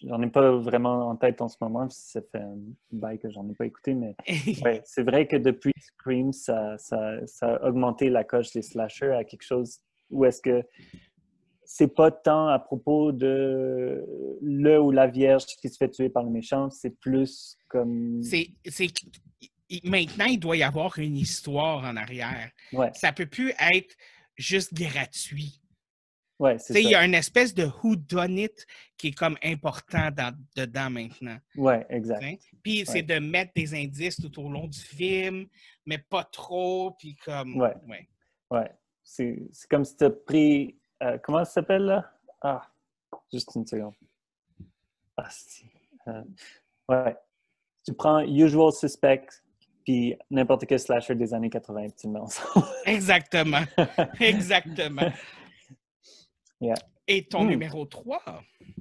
[0.07, 2.57] J'en ai pas vraiment en tête en ce moment, ça fait un
[2.93, 4.15] bail que j'en ai pas écouté, mais
[4.85, 9.43] c'est vrai que depuis Scream, ça, ça, a augmenté la coche des slashers à quelque
[9.43, 9.81] chose
[10.11, 10.63] où est-ce que
[11.65, 14.03] c'est pas tant à propos de
[14.41, 18.23] le ou la vierge qui se fait tuer par le méchant, c'est plus comme.
[18.23, 18.49] C'est,
[19.85, 22.51] maintenant, il doit y avoir une histoire en arrière.
[22.73, 22.91] Ouais.
[22.95, 23.95] Ça peut plus être
[24.37, 25.61] juste gratuit.
[26.39, 26.57] Ouais.
[26.71, 28.65] Il y a une espèce de who done it
[28.97, 30.11] qui est comme important
[30.57, 31.39] dedans maintenant.
[31.57, 32.43] Ouais, exact.
[32.63, 35.47] Puis c'est de mettre des indices tout au long du film,
[35.85, 37.57] mais pas trop, puis comme...
[37.57, 37.75] Ouais.
[38.51, 38.71] Ouais.
[39.03, 40.79] C'est comme si tu as pris...
[41.03, 42.13] Euh, comment ça s'appelle, là?
[42.41, 42.63] Ah,
[43.33, 43.95] juste une seconde.
[45.17, 45.65] Ah, si.
[46.07, 46.23] Euh,
[46.89, 47.17] ouais.
[47.85, 49.27] Tu prends Usual Suspect,
[49.85, 52.67] puis n'importe quel slasher des années 80, tu le mets ensemble.
[52.85, 53.63] Exactement.
[54.21, 55.11] Exactement.
[57.07, 57.49] Et ton Hmm.
[57.49, 58.21] numéro 3?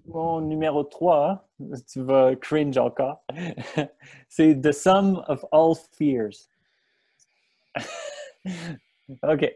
[0.08, 1.48] Mon numéro 3,
[1.92, 3.24] tu vas cringe encore,
[4.30, 6.50] c'est The Sum of All Fears.
[9.24, 9.54] OK.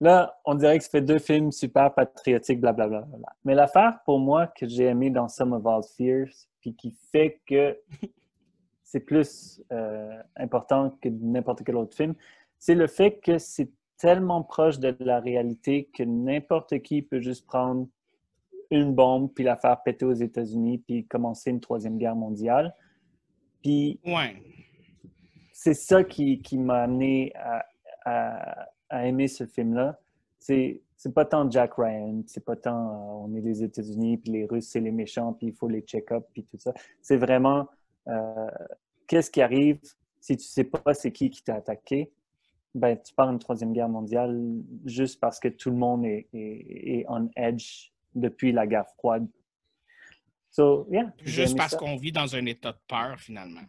[0.00, 3.06] Là, on dirait que ça fait deux films super patriotiques, blablabla.
[3.44, 7.40] Mais l'affaire pour moi que j'ai aimé dans Sum of All Fears, puis qui fait
[7.46, 7.76] que
[8.84, 12.14] c'est plus euh, important que n'importe quel autre film,
[12.58, 17.46] c'est le fait que c'est tellement proche de la réalité que n'importe qui peut juste
[17.46, 17.88] prendre
[18.70, 22.74] une bombe puis la faire péter aux États-Unis puis commencer une troisième guerre mondiale.
[23.62, 24.40] Puis ouais.
[25.52, 27.66] c'est ça qui, qui m'a amené à,
[28.04, 29.98] à, à, aimer ce film-là.
[30.38, 34.32] C'est c'est pas tant Jack Ryan, c'est pas tant euh, on est les États-Unis puis
[34.32, 36.72] les Russes c'est les méchants puis il faut les check-up puis tout ça.
[37.00, 37.68] C'est vraiment
[38.08, 38.50] euh,
[39.06, 39.80] qu'est-ce qui arrive
[40.20, 42.12] si tu sais pas c'est qui qui t'a attaqué?
[42.74, 44.38] Ben, tu pars une troisième guerre mondiale
[44.84, 49.26] juste parce que tout le monde est, est, est on edge depuis la guerre froide.
[50.50, 53.60] So, yeah, juste parce qu'on vit dans un état de peur, finalement.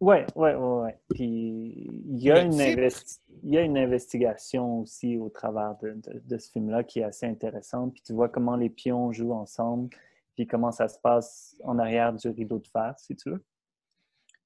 [0.00, 0.82] Oui, oui, oui.
[0.82, 0.98] Ouais.
[1.14, 6.22] Puis il y, a une il y a une investigation aussi au travers de, de,
[6.24, 7.92] de ce film-là qui est assez intéressante.
[7.94, 9.90] Puis tu vois comment les pions jouent ensemble,
[10.34, 13.44] puis comment ça se passe en arrière du rideau de fer, si tu veux.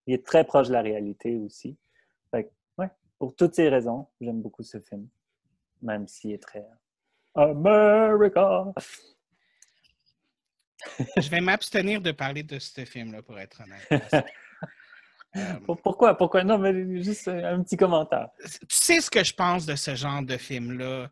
[0.06, 1.76] Il est très proche de la réalité aussi.
[2.30, 2.52] Fait que, ouais,
[3.20, 5.06] pour toutes ces raisons, j'aime beaucoup ce film,
[5.82, 6.66] même s'il est très
[7.34, 8.64] America.
[11.18, 14.26] Je vais m'abstenir de parler de ce film-là, pour être honnête.
[15.36, 16.16] Euh, Pourquoi?
[16.16, 16.42] Pourquoi?
[16.42, 18.30] Non, mais juste un petit commentaire.
[18.68, 21.08] Tu sais ce que je pense de ce genre de film-là,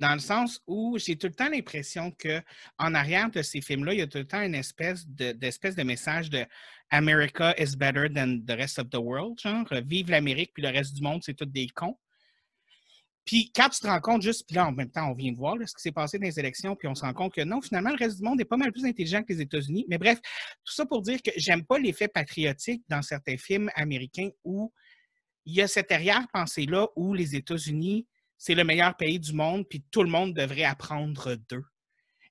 [0.00, 4.00] dans le sens où j'ai tout le temps l'impression qu'en arrière de ces films-là, il
[4.00, 6.44] y a tout le temps une espèce de, d'espèce de message de
[6.90, 10.94] America is better than the rest of the world, genre vive l'Amérique puis le reste
[10.94, 11.96] du monde, c'est tous des cons.
[13.24, 15.36] Puis quand tu te rends compte juste, puis là en même temps, on vient de
[15.36, 17.42] voir là, ce qui s'est passé dans les élections, puis on se rend compte que
[17.42, 19.86] non, finalement, le reste du monde est pas mal plus intelligent que les États-Unis.
[19.88, 20.18] Mais bref,
[20.64, 24.72] tout ça pour dire que j'aime pas l'effet patriotique dans certains films américains où
[25.44, 29.84] il y a cette arrière-pensée-là où les États-Unis, c'est le meilleur pays du monde, puis
[29.90, 31.64] tout le monde devrait apprendre d'eux.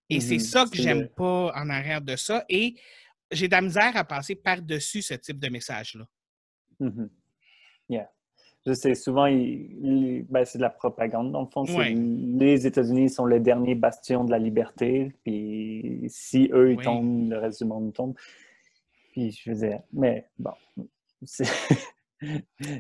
[0.09, 0.27] Et mm -hmm.
[0.27, 2.43] c'est ça que j'aime pas en arrière de ça.
[2.49, 2.75] Et
[3.31, 6.05] j'ai de la misère à passer par-dessus ce type de message-là.
[6.79, 7.09] Mm -hmm.
[7.89, 8.09] Yeah.
[8.65, 11.31] Je sais, souvent, ben, c'est de la propagande.
[11.31, 11.93] Dans le fond, ouais.
[11.93, 15.13] les États-Unis sont le dernier bastion de la liberté.
[15.23, 16.83] Puis si eux, ils oui.
[16.83, 18.15] tombent, le reste du monde tombe.
[19.11, 20.53] Puis je faisais, mais bon.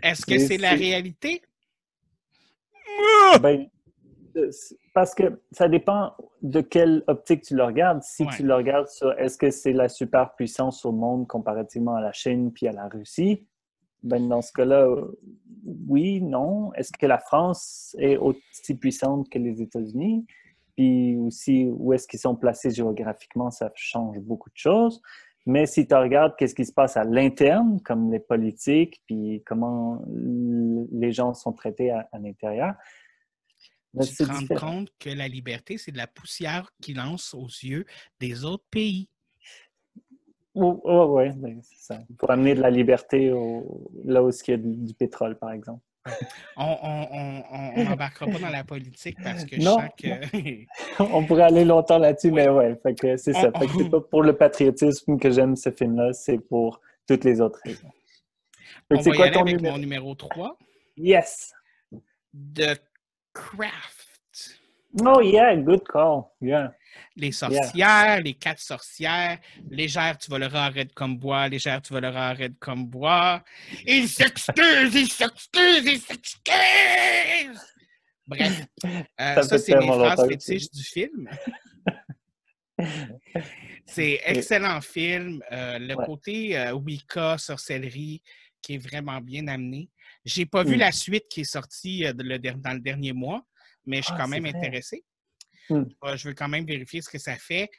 [0.03, 1.41] Est-ce que c'est la réalité?
[3.41, 3.69] Ben,
[4.93, 8.01] parce que ça dépend de quelle optique tu le regardes.
[8.03, 8.29] Si ouais.
[8.35, 12.51] tu le regardes sur est-ce que c'est la superpuissance au monde comparativement à la Chine
[12.51, 13.45] puis à la Russie,
[14.03, 14.87] ben dans ce cas-là,
[15.87, 16.73] oui, non.
[16.73, 20.25] Est-ce que la France est aussi puissante que les États-Unis?
[20.75, 25.01] Puis aussi, où est-ce qu'ils sont placés géographiquement, ça change beaucoup de choses.
[25.45, 30.01] Mais si tu regardes qu'est-ce qui se passe à l'interne, comme les politiques, puis comment
[30.07, 32.75] les gens sont traités à, à l'intérieur,
[33.93, 34.71] ben tu te rends différent.
[34.71, 37.85] compte que la liberté, c'est de la poussière qui lance aux yeux
[38.19, 39.09] des autres pays.
[40.55, 41.31] Oh, oh oui,
[41.61, 42.01] c'est ça.
[42.17, 45.81] Pour amener de la liberté au, là où il y a du, pétrole, par exemple.
[46.57, 51.03] On n'embarquera pas dans la politique parce que non, je sens que.
[51.13, 52.33] on pourrait aller longtemps là-dessus, oui.
[52.33, 53.51] mais ouais, fait que c'est ça.
[53.51, 57.41] Fait que c'est pas pour le patriotisme que j'aime ce film-là, c'est pour toutes les
[57.41, 57.91] autres raisons.
[58.87, 59.75] Fait on va quoi y aller ton avec numéro?
[59.75, 60.15] mon numéro?
[60.15, 60.57] 3.
[60.97, 61.53] Yes.
[63.39, 64.59] Craft.
[65.05, 66.31] Oh yeah, good call.
[66.41, 66.73] Yeah.
[67.15, 68.19] Les sorcières, yeah.
[68.19, 69.39] les quatre sorcières.
[69.69, 71.47] Légère, tu vas leur arrêter comme bois.
[71.47, 73.43] Légère, tu vas leur arrêter comme bois.
[73.85, 77.65] Ils s'excusent, ils s'excusent, ils s'excusent!
[78.25, 81.29] Bref, euh, ça, ça c'est mes phrases fétiches du film.
[83.85, 85.41] c'est excellent film.
[85.51, 86.05] Euh, le ouais.
[86.05, 88.21] côté euh, Wicca, sorcellerie,
[88.61, 89.89] qui est vraiment bien amené.
[90.25, 90.67] J'ai pas mm.
[90.67, 93.43] vu la suite qui est sortie euh, le, dans le dernier mois,
[93.85, 95.03] mais je suis ah, quand même intéressé.
[95.69, 95.83] Hmm.
[96.03, 97.69] Euh, je veux quand même vérifier ce que ça fait.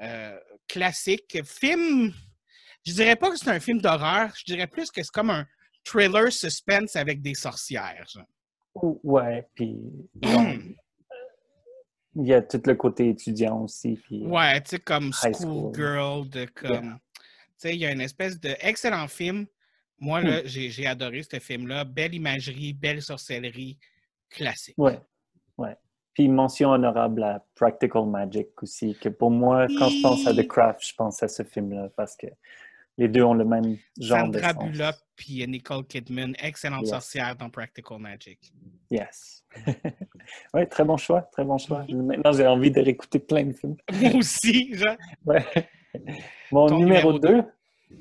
[0.00, 0.36] Euh,
[0.68, 1.38] classique.
[1.44, 2.12] Film,
[2.84, 5.46] je dirais pas que c'est un film d'horreur, je dirais plus que c'est comme un
[5.84, 8.04] thriller suspense avec des sorcières.
[8.08, 8.98] genre.
[9.02, 9.78] Ouais, puis
[10.22, 13.98] il y a tout le côté étudiant aussi.
[14.04, 16.98] Puis, Ouais, tu sais, comme High Schoolgirl, de comme.
[17.18, 17.22] Tu
[17.56, 19.46] sais, il y a une espèce de excellent film.
[19.98, 20.26] Moi, hmm.
[20.26, 21.84] là, j'ai, adoré ce film-là.
[21.84, 23.78] Belle imagerie, belle sorcellerie
[24.30, 24.76] classique.
[24.78, 25.00] Ouais.
[25.58, 25.76] ouais.
[26.14, 30.46] Puis mention honorable à Practical Magic aussi, que pour moi, quand je pense à The
[30.46, 32.26] Craft, je pense à ce film-là parce que
[32.98, 37.50] les deux ont le même genre Sandra de Bullock puis Nicole Kidman, excellente sorcière dans
[37.50, 38.38] Practical Magic.
[38.90, 39.44] Yes.
[40.54, 41.84] oui, très bon choix, très bon choix.
[41.88, 43.76] Maintenant, j'ai envie de réécouter plein de films.
[43.92, 44.96] Moi aussi, Jean.
[45.24, 45.44] Ouais.
[46.52, 47.42] Mon numéro 2,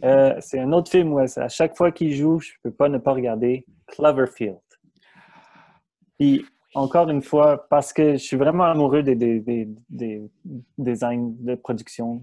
[0.04, 2.90] euh, c'est un autre film où à chaque fois qu'il joue, je ne peux pas
[2.90, 4.58] ne pas regarder Cloverfield.
[6.18, 10.22] Puis encore une fois, parce que je suis vraiment amoureux des, des,
[10.78, 12.22] designs de production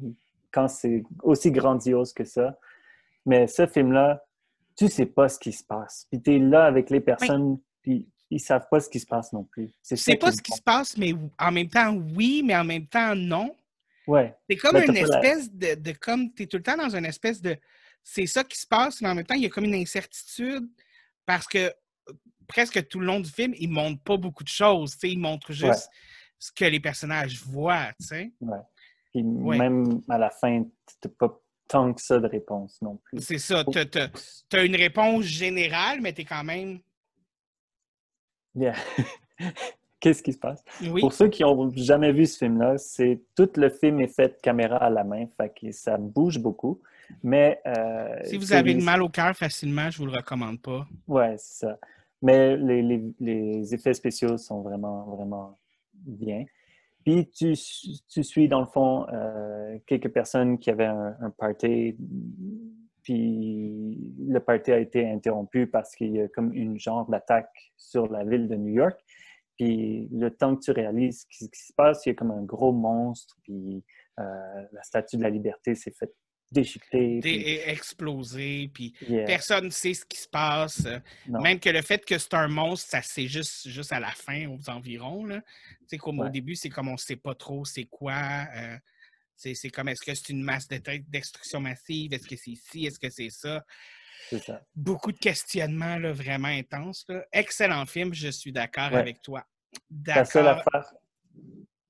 [0.50, 2.58] quand c'est aussi grandiose que ça.
[3.24, 4.22] Mais ce film-là,
[4.76, 6.06] tu ne sais pas ce qui se passe.
[6.10, 7.60] Puis tu es là avec les personnes, oui.
[7.82, 9.70] puis ils savent pas ce qui se passe non plus.
[9.82, 13.14] C'est pas ce qui se passe, mais en même temps, oui, mais en même temps,
[13.14, 13.54] non.
[14.06, 16.76] Ouais, C'est comme Ben, une la- espèce de, de comme tu es tout le temps
[16.76, 17.56] dans une espèce de
[18.02, 20.68] c'est ça qui se passe, mais en même temps, il y a comme une incertitude
[21.24, 21.72] parce que
[22.48, 24.92] presque tout le long du film, il montre pas beaucoup de choses.
[24.94, 25.76] tu sais, Il montre juste Ouais.
[26.38, 27.92] ce que les personnages voient.
[28.00, 28.32] tu sais.
[28.40, 28.58] ouais.
[29.12, 29.56] Puis Ouais.
[29.58, 31.38] même à la fin, tu n'as pas
[31.68, 33.20] tant que ça de réponse non plus.
[33.22, 33.64] C'est ça.
[33.64, 33.78] Tu
[34.56, 36.80] as, une réponse générale, mais tu es quand même.
[38.54, 38.74] Yeah.
[40.02, 40.62] Qu'est-ce qui se passe?
[40.82, 41.00] Oui.
[41.00, 44.76] Pour ceux qui n'ont jamais vu ce film-là, c'est tout le film est fait caméra
[44.76, 46.80] à la main, fait que ça bouge beaucoup.
[47.22, 50.86] Mais euh, Si vous avez le mal au cœur facilement, je vous le recommande pas.
[51.06, 51.78] Ouais, c'est ça.
[52.20, 55.58] Mais les, les- les effets spéciaux sont vraiment, vraiment
[55.94, 56.44] bien.
[57.04, 57.54] Puis tu,
[58.08, 61.96] tu suis, dans le fond, euh, quelques personnes qui avaient un, un party,
[63.02, 63.98] puis
[64.28, 68.24] le party a été interrompu parce qu'il y a comme une genre d'attaque sur la
[68.24, 68.98] ville de New York.
[69.58, 72.42] Puis le temps que tu réalises ce qui, se passe, il y a comme un
[72.42, 73.84] gros monstre, puis
[74.18, 76.14] euh, la statue de la liberté s'est faite
[76.50, 77.20] déchiqueter.
[77.22, 80.86] T'es puis- explosé, puis Yeah, personne ne sait ce qui se passe.
[81.26, 81.40] non.
[81.40, 84.46] Même que le fait que c'est un monstre, ça c'est juste, juste à la fin,
[84.48, 85.24] aux environs.
[85.24, 85.40] Là.
[85.40, 88.46] Tu sais, comme au début, c'est comme on ne sait pas trop c'est quoi.
[88.56, 88.76] euh,
[89.34, 90.78] c'est comme est-ce que c'est une masse de
[91.08, 92.12] destruction massive?
[92.12, 92.86] Est-ce que c'est ci?
[92.86, 93.64] Est-ce que c'est ça?
[94.38, 94.62] Ça.
[94.74, 97.04] Beaucoup de questionnements là, vraiment intenses.
[97.08, 97.24] là.
[97.32, 98.98] Excellent film, je suis d'accord Ouais.
[98.98, 99.44] avec toi.
[100.06, 100.92] La seule affaire,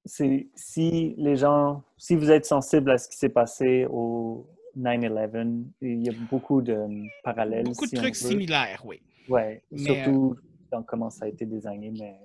[0.05, 5.65] c'est si les gens, si vous êtes sensible à ce qui s'est passé au 9-11,
[5.81, 7.65] il y a beaucoup de euh, parallèles.
[7.65, 9.03] Beaucoup de si trucs similaires, oui.
[9.29, 10.37] Mais, surtout
[10.71, 12.19] dans comment ça a été désigné, mais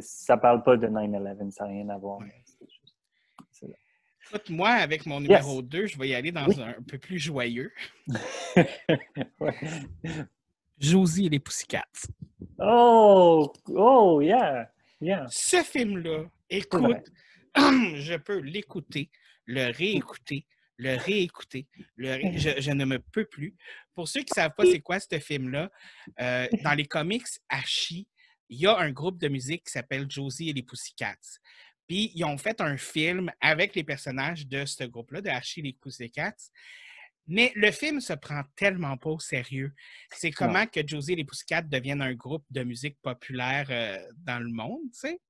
[0.00, 2.18] ça parle pas de 9-11, ça n'a rien à voir.
[2.18, 2.26] Ouais.
[2.26, 2.94] mais c'est juste-
[3.50, 3.74] c'est là.
[4.32, 6.60] Écoute, moi, avec mon numéro 2, je vais y aller dans Oui.
[6.60, 7.72] un, un peu plus joyeux.
[9.40, 9.54] Ouais.
[10.78, 11.84] Josie et les Pussycats.
[12.58, 14.70] Oh, oh, yeah,
[15.00, 15.26] yeah.
[15.30, 17.10] Ce film-là, écoute,
[17.56, 19.10] je peux l'écouter,
[19.46, 20.46] le réécouter,
[20.78, 21.66] le réécouter,
[21.96, 23.54] le ré- je, je ne me peux plus.
[23.94, 25.70] Pour ceux qui ne savent pas c'est quoi ce film-là,
[26.20, 28.06] euh, dans les comics Hachi,
[28.48, 31.14] il y a un groupe de musique qui s'appelle Josie et les Pussycats.
[31.90, 35.62] Puis ils ont fait un film avec les personnages de ce groupe-là, de Hachi et
[35.64, 36.36] les Pussycats.
[37.26, 39.72] Mais le film se prend tellement pas au sérieux.
[40.12, 44.38] C'est comment que Josie et les Pussycats deviennent un groupe de musique populaire euh, dans
[44.38, 45.20] le monde, tu sais.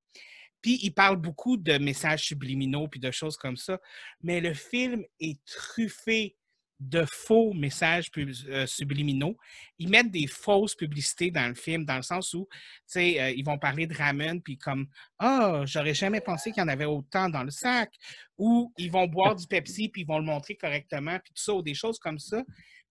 [0.61, 3.80] Puis il parle beaucoup de messages subliminaux puis de choses comme ça.
[4.22, 6.36] Mais le film est truffé
[6.81, 9.37] de faux messages pub- euh, subliminaux.
[9.78, 13.31] Ils mettent des fausses publicités dans le film, dans le sens où, tu sais, euh,
[13.31, 16.87] ils vont parler de ramen, puis comme «Ah, j'aurais jamais pensé qu'il y en avait
[16.87, 17.93] autant dans le sac»,
[18.39, 21.53] ou ils vont boire du Pepsi, puis ils vont le montrer correctement, puis tout ça,
[21.53, 22.43] ou des choses comme ça.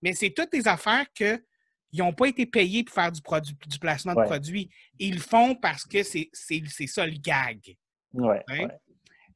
[0.03, 1.43] Mais c'est toutes des affaires que
[1.91, 4.69] ils n'ont pas été payés pour faire du, produit, du placement de produits.
[4.99, 6.29] Ils le font parce que c'est
[6.85, 7.75] ça le gag.
[8.13, 8.67] Ouais, Hein?
[8.67, 8.77] ouais.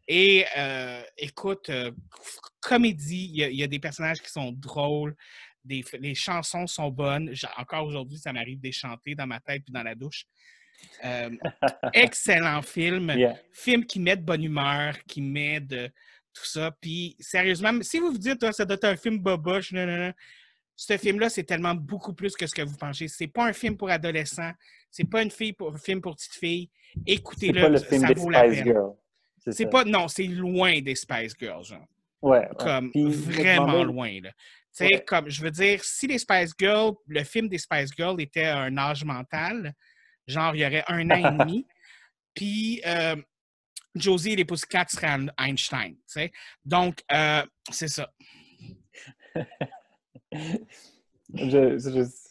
[0.07, 1.91] Et euh, écoute, euh,
[2.59, 5.15] comédie, il y, a- il y a des personnages qui sont drôles,
[5.63, 7.33] des, les chansons sont bonnes.
[7.57, 10.25] Encore aujourd'hui, ça m'arrive de les chanter dans ma tête puis dans la douche.
[11.05, 11.29] Euh,
[11.93, 13.11] excellent film.
[13.15, 13.35] Yeah.
[13.53, 15.87] Film qui met de bonne humeur, qui met de
[16.33, 16.71] tout ça.
[16.81, 19.97] Puis sérieusement, si vous vous dites, Ah, ça doit être un film boboche, non, non,
[19.97, 20.13] non.
[20.75, 23.07] Ce film-là, c'est tellement beaucoup plus que ce que vous pensez.
[23.07, 24.51] C'est pas un film pour adolescents.
[24.89, 26.69] C'est pas une fille pour, un film pour petite fille.
[27.05, 27.61] Écoutez-le,
[27.99, 28.73] ça vaut la peine.
[29.51, 31.85] C'est pas, non, c'est loin des Spice Girls, genre.
[32.21, 32.47] Ouais.
[32.57, 34.29] Comme Puis, vraiment loin, là.
[34.31, 34.37] Tu
[34.71, 35.03] sais, Ouais.
[35.05, 38.59] comme, je veux dire, si les Spice Girls, le film des Spice Girls était à
[38.59, 39.73] un âge mental,
[40.25, 41.67] genre, il y aurait un an et demi,
[42.33, 43.15] puis euh,
[43.93, 45.95] Josie et les Pussycats seraient Einstein.
[46.65, 48.09] Donc, euh, c'est ça.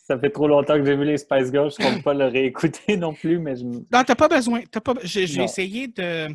[0.06, 2.26] ça fait trop longtemps que j'ai vu les Spice Girls, je ne compte pas le
[2.26, 3.64] réécouter non plus, mais je...
[3.64, 4.62] Non, t'as pas besoin.
[4.62, 4.94] Pas...
[5.04, 6.28] J'ai essayé de,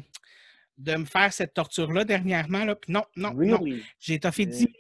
[0.78, 3.59] de me faire cette torture-là dernièrement, là, non, non, non.
[3.99, 4.75] J'ai fait 10 minutes.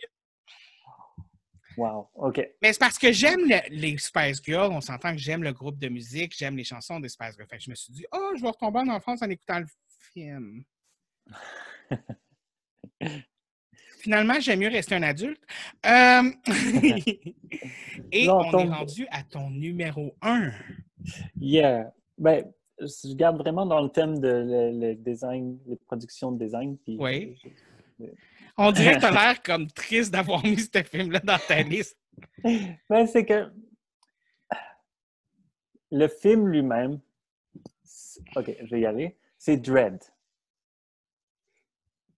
[1.77, 2.37] Wow, OK.
[2.61, 5.89] Mais c'est parce que j'aime les Spice Girls, on s'entend que j'aime le groupe de
[5.89, 7.47] musique, j'aime les chansons des Spice Girls.
[7.47, 9.67] Fait que je me suis dit, oh, je vais retomber en enfance en écoutant le
[10.13, 10.63] film.
[13.99, 15.41] Finalement, j'aime mieux rester un adulte.
[15.85, 16.31] Euh,
[18.11, 20.51] et on est rendu à ton numéro 1.
[21.39, 21.91] Yeah.
[22.17, 26.77] Ben, je garde vraiment dans le thème de le, design, les productions de design.
[26.87, 27.35] oui.
[28.57, 31.97] On dirait que tu as l'air comme triste d'avoir mis ce film-là dans ta liste.
[32.89, 33.51] Ben, c'est que
[35.91, 36.99] le film lui-même,
[38.35, 39.99] OK, je vais y aller, c'est Dread.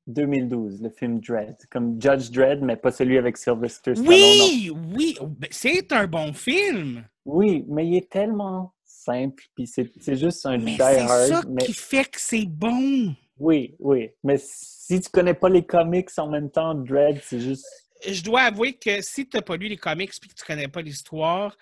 [0.07, 1.55] 2012, le film Dread.
[1.69, 4.09] Comme Judge Dread, mais pas celui avec Sylvester Stallone.
[4.09, 7.05] Oui, oui, ben, c'est un bon film.
[7.25, 8.73] Oui, mais il est tellement
[9.03, 11.07] simple, puis c'est juste un die hard.
[11.07, 13.15] C'est ça qui fait que c'est bon.
[13.37, 17.65] Oui, oui, mais si tu connais pas les comics en même temps, Dread, c'est juste...
[18.07, 20.67] Je dois avouer que si tu n'as pas lu les comics et que tu connais
[20.67, 21.57] pas l'histoire,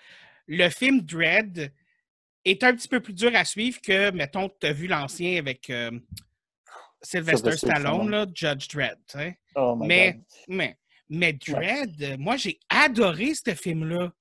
[0.46, 1.72] le film Dread
[2.44, 5.70] est un petit peu plus dur à suivre que, mettons, tu as vu l'ancien avec...
[5.70, 5.92] Euh,
[7.00, 8.98] Sylvester, Stallone, là, Judge Dredd.
[9.54, 10.18] Oh mais,
[10.48, 10.76] mais,
[11.08, 14.12] mais Dredd, moi, j'ai adoré ce film-là.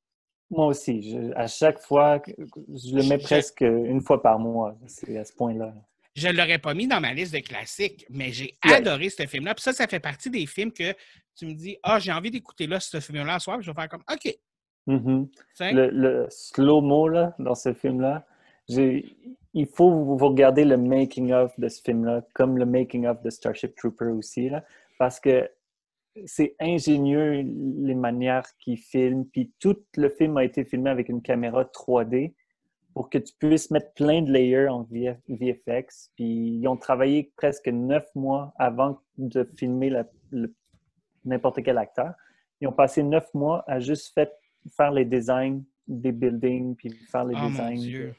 [0.50, 1.18] Moi aussi.
[1.36, 4.76] à chaque fois, je le mets presque une fois par mois.
[4.88, 5.74] C'est à ce point-là.
[6.16, 9.54] Je ne l'aurais pas mis dans ma liste de classiques, mais j'ai adoré ce film-là.
[9.54, 10.94] Puis ça, ça fait partie des films que
[11.36, 13.62] tu me dis Ah, j'ai envie d'écouter là, ce film-là ce soir.
[13.62, 14.36] je vais faire comme OK.
[14.88, 15.28] Mm-hmm.
[15.74, 18.26] le, le slow-mo dans ce film-là,
[18.70, 24.06] il faut vous regarder le making-of de ce film-là, comme le making-of de Starship Trooper
[24.06, 24.64] aussi, là,
[24.98, 25.50] parce que
[26.26, 31.22] c'est ingénieux les manières qu'il filme, puis tout le film a été filmé avec une
[31.22, 32.34] caméra 3D
[32.94, 36.12] pour que tu puisses mettre plein de layers en VFX.
[36.16, 39.92] Puis ils ont travaillé presque neuf mois avant de filmer
[41.24, 42.14] n'importe quel acteur.
[42.60, 44.32] Ils ont passé neuf mois à juste fait,
[44.76, 48.14] faire les designs des buildings, puis faire les oh designs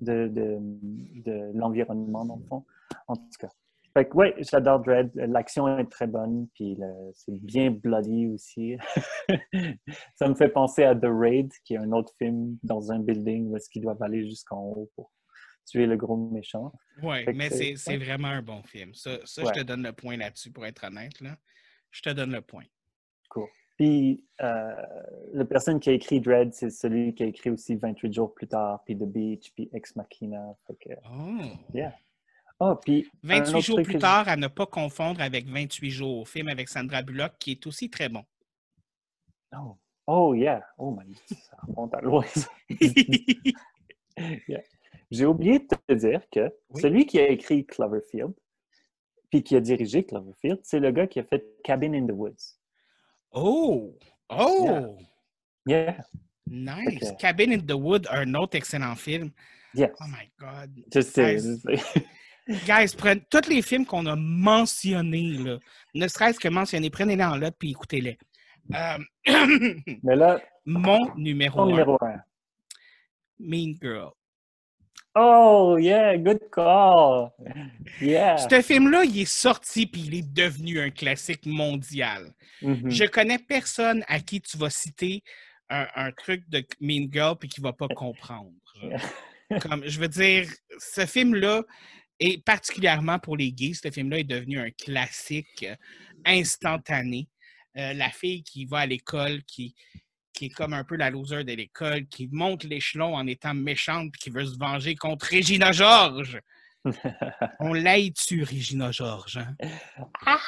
[0.00, 0.58] de, de,
[1.24, 2.64] de l'environnement, dans le fond.
[3.06, 3.48] En tout cas.
[3.98, 5.10] Fait que, ouais, j'adore Dread.
[5.16, 6.78] L'action est très bonne, puis
[7.14, 8.76] c'est bien bloody aussi.
[10.14, 13.48] ça me fait penser à The Raid, qui est un autre film dans un building
[13.48, 15.10] où est-ce qu'ils doivent aller jusqu'en haut pour
[15.66, 16.72] tuer le gros méchant.
[17.02, 18.94] Oui, mais c'est vraiment un bon film.
[18.94, 21.20] Ça, ça je te donne le point là-dessus, pour être honnête.
[21.20, 21.36] Là.
[21.90, 22.66] Je te donne le point.
[23.30, 23.48] Cool.
[23.76, 24.76] Puis, euh,
[25.32, 28.46] la personne qui a écrit Dread, c'est celui qui a écrit aussi 28 jours plus
[28.46, 30.54] tard, puis The Beach, puis Ex Machina.
[30.68, 31.42] Fait oh!
[31.74, 31.94] Yeah.
[32.60, 36.68] Oh, puis 28 jours plus tard, à ne pas confondre avec 28 jours, film avec
[36.68, 38.24] Sandra Bullock, qui est aussi très bon.
[39.56, 40.66] Oh, oh yeah.
[40.76, 42.24] Oh my ça remonte à loin.
[45.10, 48.34] J'ai oublié de te dire que celui qui a écrit Cloverfield,
[49.30, 52.58] puis qui a dirigé Cloverfield, c'est le gars qui a fait Cabin in the Woods.
[53.30, 53.96] Oh!
[54.28, 54.98] Oh!
[55.64, 56.04] Yeah.
[56.46, 57.12] Nice.
[57.18, 59.30] Cabin in the Wood, un autre excellent film.
[59.74, 59.90] Yes.
[60.00, 60.72] Oh my God.
[60.92, 61.38] Je sais.
[62.66, 65.58] Guys, prenez tous les films qu'on a mentionnés, là,
[65.94, 68.18] ne serait-ce que mentionnés, prenez-les en note puis écoutez-les.
[68.74, 68.98] Euh...
[70.02, 71.66] Mais là, mon numéro, un.
[71.66, 72.20] numéro un.
[73.38, 74.12] Mean Girl.
[75.14, 77.32] Oh, yeah, good call.
[78.00, 78.36] Yeah.
[78.36, 82.32] Ce film-là, il est sorti puis il est devenu un classique mondial.
[82.62, 82.90] Mm-hmm.
[82.90, 85.22] Je connais personne à qui tu vas citer
[85.70, 88.52] un, truc de Mean Girl puis qui va pas comprendre.
[89.60, 91.62] Comme, je veux dire, ce film-là,
[92.20, 95.66] et particulièrement pour les gays, ce film-là est devenu un classique
[96.24, 97.28] instantané.
[97.76, 99.74] Euh, la fille qui va à l'école, qui,
[100.32, 104.10] qui est comme un peu la loser de l'école, qui monte l'échelon en étant méchante
[104.12, 106.40] puis qui veut se venger contre Regina George.
[107.60, 109.38] On l'aide dessus, Regina George.
[109.38, 109.56] Hein?
[110.26, 110.40] Ah!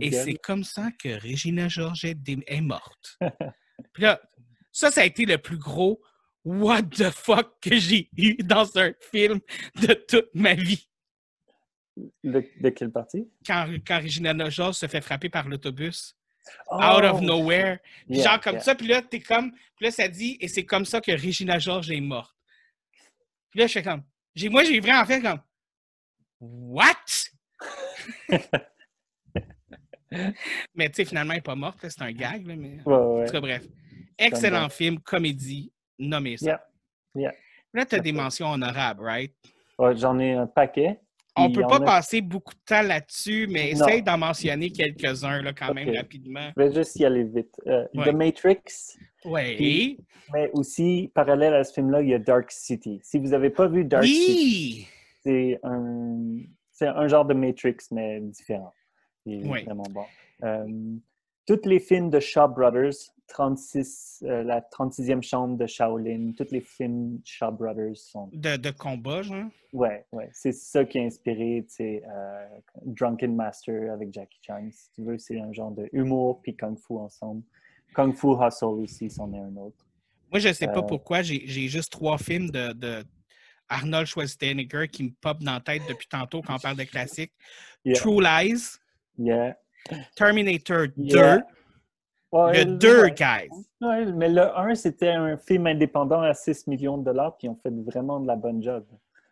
[0.00, 3.18] Et c'est comme ça que Regina George est, morte.
[3.94, 4.20] Puis là,
[4.70, 6.02] ça, ça a été le plus gros
[6.44, 9.40] What the fuck que j'ai eu dans un film
[9.80, 10.88] de toute ma vie?
[12.24, 13.28] De, quelle partie?
[13.46, 16.16] Quand, quand Regina George se fait frapper par l'autobus
[16.70, 17.80] out of oh, nowhere.
[18.08, 21.00] genre comme ça, puis là, t'es comme, puis là, ça dit, et c'est comme ça
[21.00, 22.34] que Regina George est morte.
[23.50, 24.02] Puis là, je fais comme,
[24.50, 25.40] moi, j'ai vraiment fait comme,
[26.40, 26.94] what?
[30.74, 32.78] mais tu sais, finalement, elle n'est pas morte, c'est un gag, là, mais.
[32.84, 33.64] En tout cas, bref.
[34.18, 36.64] Excellent film, comédie, nommé ça.
[37.14, 37.32] Yeah.
[37.72, 39.34] Là, tu as des mentions honorables, right?
[39.96, 41.00] J'en ai un paquet.
[41.36, 41.80] On ne peut pas a...
[41.80, 43.86] passer beaucoup de temps là-dessus, mais Non.
[43.86, 46.50] essaye d'en mentionner quelques-uns quand même rapidement.
[46.56, 47.54] Je vais juste y aller vite.
[47.66, 48.10] Euh, Ouais.
[48.10, 49.98] The Matrix, Oui.
[50.32, 53.00] mais aussi, parallèle à ce film-là, il y a Dark City.
[53.02, 54.88] Si vous n'avez pas vu Dark City,
[55.22, 56.38] c'est un,
[56.72, 58.72] c'est un genre de Matrix, mais différent.
[59.24, 59.64] Il est Oui.
[59.64, 60.04] vraiment bon.
[60.42, 60.66] Euh,
[61.46, 62.94] tous les films de Shaw Brothers,
[63.30, 68.28] 36, euh, la 36e chambre de Shaolin, tous les films Shaw Brothers sont.
[68.32, 69.46] De, de combat, genre?
[69.72, 70.28] Ouais, ouais.
[70.32, 72.46] C'est ça qui a inspiré, tu sais, euh,
[72.84, 74.68] Drunken Master avec Jackie Chan.
[74.72, 77.42] Si tu veux, c'est un genre de humour puis Kung Fu ensemble.
[77.94, 79.86] Kung Fu Hustle aussi, c'en est un autre.
[80.30, 83.04] Moi, je sais pas Euh, pourquoi, j'ai j'ai juste trois films de, de
[83.68, 87.32] Arnold Schwarzenegger qui me pop dans la tête depuis tantôt quand on parle de classiques.
[87.84, 87.94] Yeah.
[87.98, 88.76] True Lies,
[89.18, 89.56] Yeah.
[90.16, 91.38] Terminator 2, Yeah.
[92.32, 93.10] Ouais, le 2, ouais.
[93.10, 93.50] guys.
[93.80, 97.50] Ouais, mais le 1, c'était un film indépendant à 6 millions de dollars, puis ils
[97.50, 98.84] ont fait vraiment de la bonne job.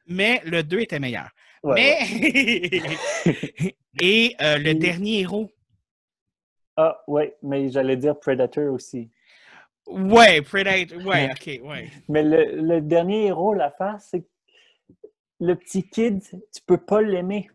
[0.06, 1.28] Mais le 2 était meilleur.
[1.62, 1.98] Mais.
[4.00, 5.50] Et euh, le dernier héros?
[6.76, 9.10] Ah, ouais, mais j'allais dire Predator aussi.
[9.86, 11.04] Ouais, Predator.
[11.04, 11.90] Ouais, ok, ouais.
[12.08, 14.28] Mais le, le dernier héros, l'affaire, c'est que
[15.40, 17.50] le petit kid, tu peux pas l'aimer.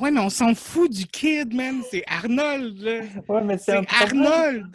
[0.00, 1.82] Ouais, mais on s'en fout du kid, man.
[1.90, 3.00] C'est Arnold, là.
[3.28, 3.76] Ouais, mais c'est.
[3.88, 4.74] Arnold.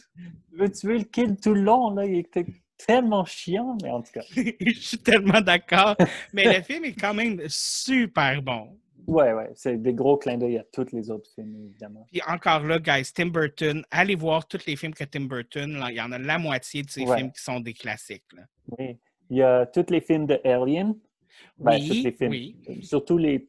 [0.79, 2.45] Tu veux le kid tout le long, là, il était
[2.77, 4.21] tellement chiant, mais en tout cas.
[4.35, 5.95] Je suis tellement d'accord.
[6.33, 8.77] Mais le film est quand même super bon.
[9.07, 12.05] Ouais, ouais, c'est des gros clins d'œil à tous les autres films, évidemment.
[12.11, 15.87] Puis encore là, guys, Tim Burton, allez voir tous les films que Tim Burton, là,
[15.91, 17.17] il y en a la moitié de ses Ouais.
[17.17, 18.25] films qui sont des classiques.
[18.35, 18.43] là.
[18.77, 18.97] Oui.
[19.29, 20.93] Il y a tous les films de Alien.
[21.57, 22.31] Ben, Oui, tous les films.
[22.31, 22.55] oui.
[22.83, 23.47] Surtout les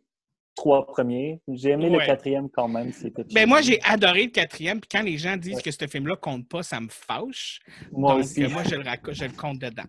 [0.58, 1.40] trois premiers.
[1.48, 1.98] J'ai aimé Ouais.
[2.00, 2.90] le quatrième quand même.
[3.32, 5.62] Ben, moi, j'ai adoré le quatrième, puis quand les gens disent Ouais.
[5.62, 7.60] que ce film-là compte pas, ça me fâche.
[7.92, 8.42] Moi Donc, aussi.
[8.48, 9.84] moi, je le, raco- je le compte dedans.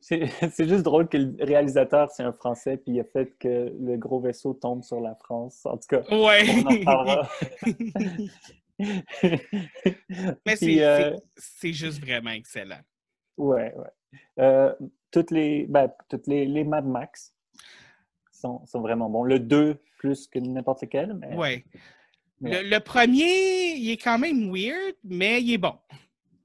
[0.00, 0.20] C'est
[0.68, 4.20] juste drôle que le réalisateur, c'est un Français, puis il a fait que le gros
[4.20, 5.66] vaisseau tombe sur la France.
[5.66, 6.44] En tout cas, Ouais.
[6.48, 7.28] on en parlera.
[10.46, 12.80] Mais c'est euh, c'est juste vraiment excellent.
[13.36, 14.20] Ouais, ouais.
[14.40, 14.72] Euh,
[15.10, 17.33] toutes les, ben, toutes les, les Mad Max
[18.44, 19.24] sont, sont vraiment bons.
[19.24, 21.64] Le 2 plus que n'importe lequel, mais Ouais.
[22.40, 22.62] Ouais.
[22.62, 25.74] Le, le premier, il est quand même weird, mais il est bon.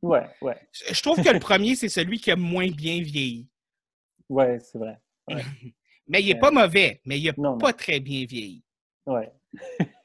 [0.01, 3.47] ouais, ouais, Je je trouve que le premier, c'est celui qui a moins bien vieilli.
[4.29, 4.97] ouais, c'est vrai.
[6.07, 7.57] Mais il n'est pas mauvais, mais il n'a non.
[7.59, 8.63] pas très bien vieilli.
[9.05, 9.31] Ouais.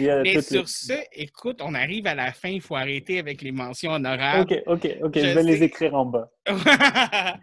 [0.00, 3.42] A Mais sur les- ce, écoute, on arrive à la fin, il faut arrêter avec
[3.42, 4.52] les mentions honorables.
[4.52, 6.30] Ok, ok, ok, Je je vais les écrire en bas.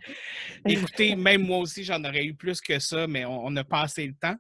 [0.66, 3.82] Écoutez, même moi aussi, j'en aurais eu plus que ça, mais on on n'a pas
[3.82, 4.36] assez le temps.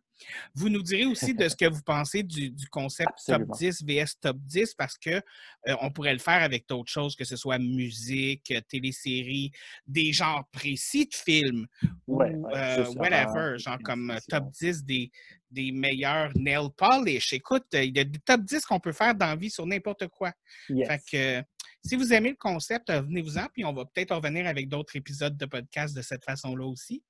[0.55, 3.45] Vous nous direz aussi de ce que vous pensez du, du concept Absolument.
[3.47, 7.15] top 10 VS top 10 parce que euh, on pourrait le faire avec d'autres choses,
[7.15, 9.51] que ce soit musique, télésérie,
[9.85, 11.67] des genres précis de films
[12.07, 14.65] ou Ouais, ouais, euh, whatever, horreur, genre comme euh, top ça.
[14.71, 15.11] 10 des,
[15.55, 17.33] des meilleurs nail polish.
[17.33, 20.07] Écoute, il y a des top 10 qu'on peut faire dans la vie sur n'importe
[20.09, 20.31] quoi.
[20.69, 20.87] Yes.
[20.87, 21.47] Fait que
[21.83, 25.37] si vous aimez le concept, euh, venez-vous-en, puis on va peut-être revenir avec d'autres épisodes
[25.37, 27.03] de podcast de cette façon-là aussi.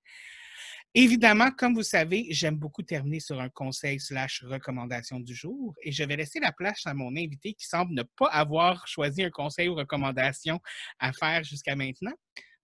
[0.94, 5.92] Évidemment, comme vous savez, j'aime beaucoup terminer sur un conseil slash recommandation du jour et
[5.92, 9.30] je vais laisser la place à mon invité qui semble ne pas avoir choisi un
[9.30, 10.62] conseil ou recommandation
[11.00, 12.14] à faire jusqu'à maintenant.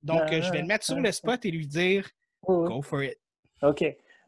[0.01, 2.09] Donc, euh, je vais le mettre sur le spot et lui dire
[2.47, 2.67] oui.
[2.67, 3.17] Go for it.
[3.61, 3.83] OK.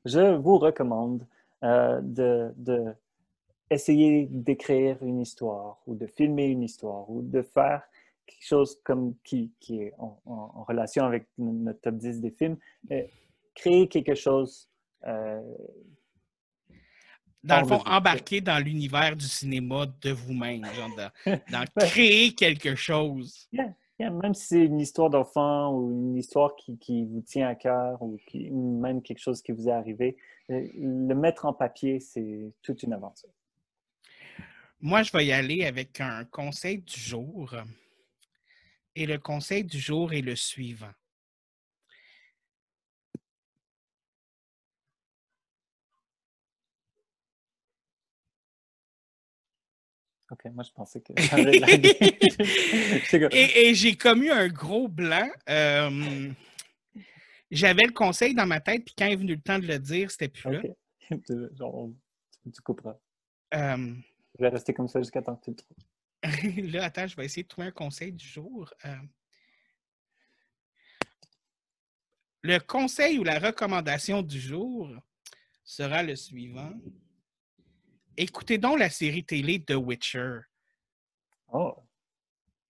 [0.06, 1.26] Je vous recommande
[1.64, 2.94] euh, de, de
[3.70, 7.82] essayer d'écrire une histoire ou de filmer une histoire ou de faire
[8.26, 12.32] quelque chose comme qui, qui est en, en- en relation avec notre top 10 des
[12.32, 12.58] films.
[12.92, 13.04] Euh,
[13.56, 14.70] créer quelque chose
[15.06, 15.42] euh,
[17.44, 20.90] Dans le fond, embarquer dans l'univers du cinéma de vous-même, genre
[21.52, 23.48] dans créer quelque chose.
[23.52, 28.02] Yeah, même si c'est une histoire d'enfant ou une histoire qui, vous tient à cœur
[28.02, 28.20] ou
[28.80, 30.18] même quelque chose qui vous est arrivé,
[30.50, 33.30] euh, le mettre en papier, c'est toute une aventure.
[34.82, 37.56] Moi, je vais y aller avec un conseil du jour.
[38.96, 40.92] Et le conseil du jour est le suivant.
[50.34, 51.60] OK, moi, je pensais que j'avais
[53.32, 55.30] Et, et j'ai commis un gros blanc.
[55.48, 56.32] Euh,
[57.52, 60.10] J'avais le conseil dans ma tête, puis quand est venu le temps de le dire,
[60.10, 60.62] c'était plus là.
[61.56, 61.92] Genre,
[62.52, 62.98] tu couperas.
[63.54, 63.94] Euh,
[64.40, 65.78] Je vais rester comme ça jusqu'à temps que tu le trouves.
[66.72, 68.74] là, attends, je vais essayer de trouver un conseil du jour.
[68.86, 68.96] Euh,
[72.42, 74.90] Le conseil ou la recommandation du jour
[75.64, 76.74] sera le suivant.
[78.18, 80.40] Écoutez donc la série télé The Witcher.
[81.52, 81.76] Oh,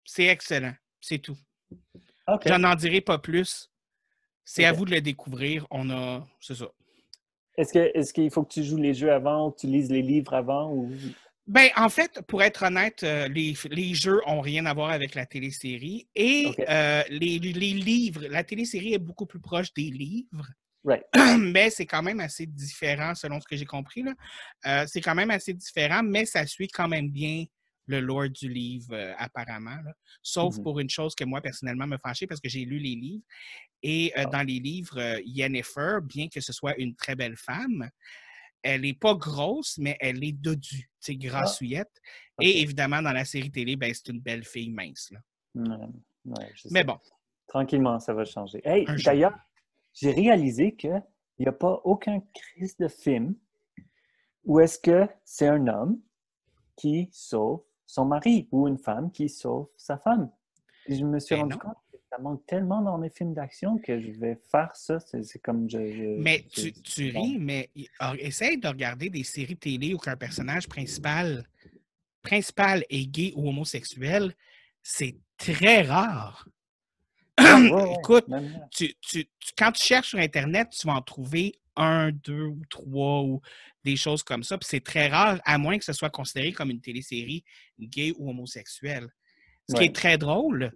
[0.04, 0.74] C'est excellent.
[1.00, 1.38] C'est tout.
[2.44, 3.70] J'en en dirai pas plus.
[4.44, 5.66] C'est à vous de le découvrir.
[5.70, 6.26] On a.
[6.40, 6.68] C'est ça.
[7.56, 10.34] Est-ce qu'il faut que tu joues les jeux avant ou que tu lises les livres
[10.34, 10.92] avant ou?
[11.46, 15.14] Ben, en fait, pour être honnête, euh, les, les jeux ont rien à voir avec
[15.14, 16.08] la télésérie.
[16.14, 20.48] Et euh, les, les livres, la télésérie est beaucoup plus proche des livres.
[20.86, 21.02] Right.
[21.40, 24.02] mais c'est quand même assez différent selon ce que j'ai compris.
[24.04, 24.14] là.
[24.66, 27.44] Euh, c'est quand même assez différent, mais ça suit quand même bien
[27.88, 29.76] le lore du livre, euh, apparemment.
[29.84, 29.92] là.
[30.22, 30.62] Sauf Mhm.
[30.62, 33.24] pour une chose que moi, personnellement, me fâchait parce que j'ai lu les livres.
[33.82, 34.26] Et euh, Ah.
[34.26, 37.88] dans les livres, Yennefer, bien que ce soit une très belle femme,
[38.62, 42.00] elle n'est pas grosse, mais elle est dodue, tu sais, grassouillette.
[42.38, 42.44] ok.
[42.46, 45.10] Et évidemment, dans la série télé, ben, c'est une belle fille mince.
[45.12, 45.20] là.
[46.24, 46.98] Ouais, Mais bon,
[47.48, 48.60] Tranquillement, ça va changer.
[48.64, 49.34] Hey, d'ailleurs,
[49.98, 51.02] j'ai réalisé qu'il
[51.38, 53.34] n'y a pas aucun crise de film
[54.44, 56.00] où est-ce que c'est un homme
[56.76, 60.30] qui sauve son mari ou une femme qui sauve sa femme.
[60.86, 61.58] Et je me suis Ben rendu non.
[61.60, 65.00] compte que ça manque tellement dans les films d'action que je vais faire ça.
[65.00, 65.78] C'est comme je.
[65.92, 67.22] je- mais je- tu, tu bon.
[67.22, 67.70] ris, mais
[68.00, 71.44] or, essaye de regarder des séries télé où qu'un personnage principal,
[72.22, 74.32] principal est gay ou homosexuel.
[74.82, 76.48] C'est très rare.
[77.98, 78.68] Écoute, même là.
[78.70, 82.62] tu, tu- tu- quand tu cherches sur Internet, tu vas en trouver un, deux ou
[82.70, 83.40] trois ou
[83.84, 84.56] des choses comme ça.
[84.56, 87.44] Puis c'est très rare, à moins que ce soit considéré comme une télésérie
[87.78, 89.08] gay ou homosexuelle.
[89.68, 90.72] Ce qui est très drôle,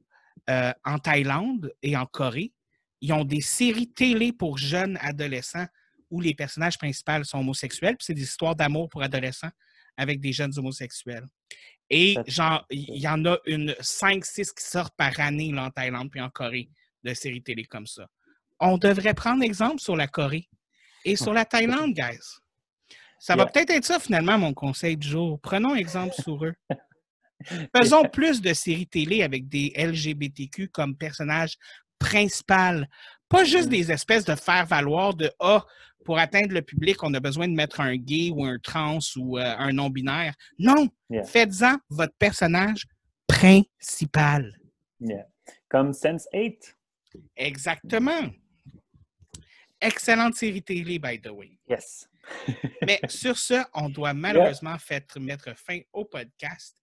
[0.51, 2.53] euh, en Thaïlande et en Corée,
[3.01, 5.67] ils ont des séries télé pour jeunes adolescents
[6.11, 7.97] où les personnages principaux sont homosexuels.
[7.97, 9.51] Puis c'est des histoires d'amour pour adolescents
[10.01, 11.27] avec des jeunes homosexuels.
[11.91, 16.11] Et genre, il y en a une 5-6 qui sortent par année là, en Thaïlande
[16.11, 16.71] puis en Corée
[17.05, 18.07] de séries télé comme ça.
[18.61, 20.49] On devrait prendre exemple sur la Corée
[21.05, 22.19] et sur la Thaïlande, guys.
[23.19, 23.53] Ça va Yeah.
[23.53, 25.39] peut-être être ça finalement mon conseil du jour.
[25.41, 26.55] Prenons exemple sur eux.
[27.77, 31.57] Faisons plus de séries télé avec des LGBTQ comme personnages
[31.99, 32.85] principaux.
[33.29, 35.65] Pas juste des espèces de faire-valoir de Ah,
[36.05, 39.39] pour atteindre le public, on a besoin de mettre un gay ou un trans ou
[39.39, 40.35] euh, un non-binaire.
[40.59, 40.89] Non!
[41.09, 41.25] Yeah.
[41.25, 42.87] Faites-en votre personnage
[43.27, 44.53] principal.
[45.01, 45.27] Yeah.
[45.69, 46.77] Comme Sense 8.
[47.37, 48.31] Exactement.
[49.81, 51.59] Excellente série télé, by the way.
[51.69, 52.09] Yes.
[52.87, 54.77] Mais sur ce, on doit malheureusement
[55.19, 56.77] mettre fin au podcast.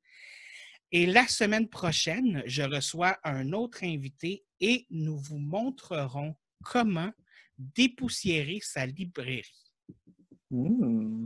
[0.92, 7.12] Et la semaine prochaine, je reçois un autre invité et nous vous montrerons comment
[7.58, 9.72] dépoussiérer sa librairie.
[10.50, 11.26] Hmm.